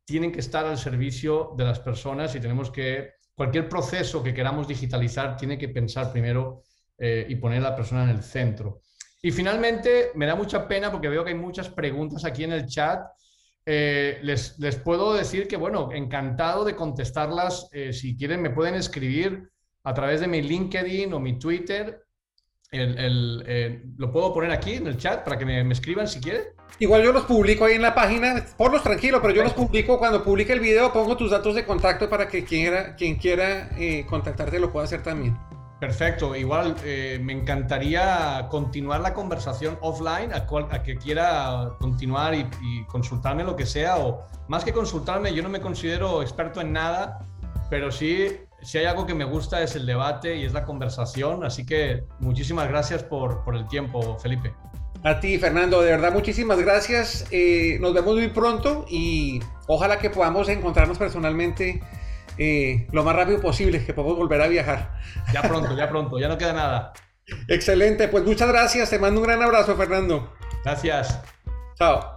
tienen 0.07 0.33
que 0.33 0.41
estar 0.41 0.65
al 0.65 0.79
servicio 0.79 1.53
de 1.59 1.65
las 1.65 1.81
personas 1.81 2.35
y 2.35 2.41
tenemos 2.41 2.71
que, 2.71 3.17
cualquier 3.37 3.69
proceso 3.69 4.23
que 4.23 4.33
queramos 4.33 4.67
digitalizar 4.67 5.37
tiene 5.37 5.59
que 5.59 5.69
pensar 5.69 6.11
primero 6.11 6.63
eh, 6.97 7.27
y 7.29 7.37
poner 7.37 7.59
a 7.59 7.71
la 7.71 7.77
persona 7.77 8.05
en 8.05 8.11
el 8.11 8.23
centro. 8.23 8.81
Y 9.21 9.31
finalmente, 9.31 10.13
me 10.15 10.27
da 10.27 10.35
mucha 10.35 10.67
pena 10.67 10.91
porque 10.91 11.09
veo 11.09 11.23
que 11.23 11.31
hay 11.31 11.37
muchas 11.37 11.69
preguntas 11.69 12.25
aquí 12.25 12.45
en 12.45 12.53
el 12.53 12.67
chat. 12.67 13.07
Eh, 13.67 14.21
les, 14.23 14.59
les, 14.59 14.77
puedo 14.77 15.13
decir 15.13 15.49
que, 15.49 15.57
bueno, 15.57 15.91
encantado 15.93 16.65
de 16.65 16.75
contestarlas. 16.75 17.69
Eh, 17.73 17.93
si 17.93 18.17
quieren, 18.17 18.41
me 18.41 18.51
pueden 18.51 18.75
escribir 18.75 19.51
a 19.85 19.93
través 19.93 20.21
de 20.21 20.29
mi 20.29 20.41
LinkedIn 20.41 21.13
o 21.13 21.21
mi 21.21 21.39
Twitter 21.39 22.03
lo 22.73 24.13
puedo 24.13 24.35
poner 24.35 24.51
aquí 24.51 24.75
en 24.75 24.89
el 24.89 24.99
chat 24.99 25.25
para 25.25 25.39
que 25.39 25.45
me, 25.45 25.73
escriban 25.73 26.09
si 26.09 26.21
quieren. 26.21 26.45
Igual 26.79 27.03
yo 27.03 27.12
los 27.12 27.25
publico 27.25 27.64
ahí 27.64 27.75
en 27.75 27.83
la 27.83 27.95
página, 27.95 28.45
ponlos 28.57 28.83
tranquilo, 28.83 29.23
pero 29.23 29.33
yo 29.33 29.43
los 29.43 29.55
publico 29.55 29.99
cuando 29.99 30.23
publique 30.23 30.53
el 30.53 30.61
video, 30.61 30.93
pongo 30.93 31.17
tus 31.17 31.31
datos 31.31 31.55
de 31.55 31.64
contacto 31.64 32.11
para 32.11 32.29
que 32.29 32.45
quien 32.45 32.62
quiera, 32.62 32.97
quien 32.97 33.17
quiera 33.17 33.71
eh, 33.79 34.05
contactarte 34.07 34.59
lo 34.59 34.71
pueda 34.71 34.85
hacer 34.85 35.03
también. 35.03 35.39
Perfecto, 35.81 36.35
igual 36.37 36.75
eh, 36.85 37.19
me 37.23 37.33
encantaría 37.33 38.47
continuar 38.51 39.01
la 39.01 39.14
conversación 39.14 39.79
offline, 39.81 40.33
a, 40.33 40.47
cual, 40.47 40.69
a 40.71 40.83
que 40.83 40.97
quiera 40.97 41.71
continuar 41.79 42.35
y, 42.35 42.47
y, 42.62 42.85
consultarme 42.87 43.45
lo 43.45 43.57
que 43.57 43.67
sea, 43.67 43.99
o 43.99 44.27
más 44.49 44.64
que 44.64 44.73
consultarme, 44.73 45.35
yo 45.35 45.43
no 45.43 45.49
me 45.49 45.61
considero 45.61 46.23
experto 46.23 46.61
en 46.61 46.73
nada, 46.73 47.27
pero 47.69 47.91
sí 47.91 48.39
si 48.62 48.79
hay 48.79 48.87
algo 48.87 49.07
que 49.07 49.14
me 49.14 49.25
gusta 49.25 49.62
es 49.62 49.77
el 49.77 49.87
debate 49.87 50.37
y 50.37 50.45
es 50.45 50.53
la 50.53 50.64
conversación, 50.64 51.45
así 51.45 51.64
que 51.64 52.05
muchísimas 52.21 52.69
gracias 52.69 53.03
por, 53.03 53.45
por 53.45 53.55
el 53.55 53.69
tiempo, 53.69 54.19
Felipe. 54.19 54.55
A 55.03 55.21
ti, 55.21 55.39
Fernando, 55.39 55.83
de 55.83 55.91
verdad 55.91 56.13
muchísimas 56.13 56.59
gracias. 56.59 57.27
Eh, 57.31 57.79
nos 57.81 57.95
vemos 57.95 58.15
muy 58.15 58.29
pronto 58.29 58.87
y 58.89 59.41
ojalá 59.67 59.99
que 59.99 60.11
podamos 60.11 60.49
encontrarnos 60.49 60.99
personalmente 60.99 61.81
eh, 62.39 62.87
lo 62.93 63.05
más 63.05 63.15
rápido 63.17 63.41
posible, 63.41 63.85
que 63.85 63.95
podamos 63.95 64.17
volver 64.17 64.41
a 64.43 64.49
viajar. 64.49 64.99
Ya 65.33 65.43
pronto, 65.43 65.77
ya 65.77 65.89
pronto, 65.89 66.19
ya 66.19 66.29
no 66.29 66.39
queda 66.39 66.53
nada. 66.53 66.93
Excelente, 67.49 68.09
pues 68.09 68.25
muchas 68.25 68.49
gracias, 68.49 68.91
te 68.91 68.99
mando 68.99 69.21
un 69.21 69.27
gran 69.27 69.43
abrazo, 69.43 69.77
Fernando. 69.77 70.33
Gracias. 70.65 71.21
Chao. 71.77 72.16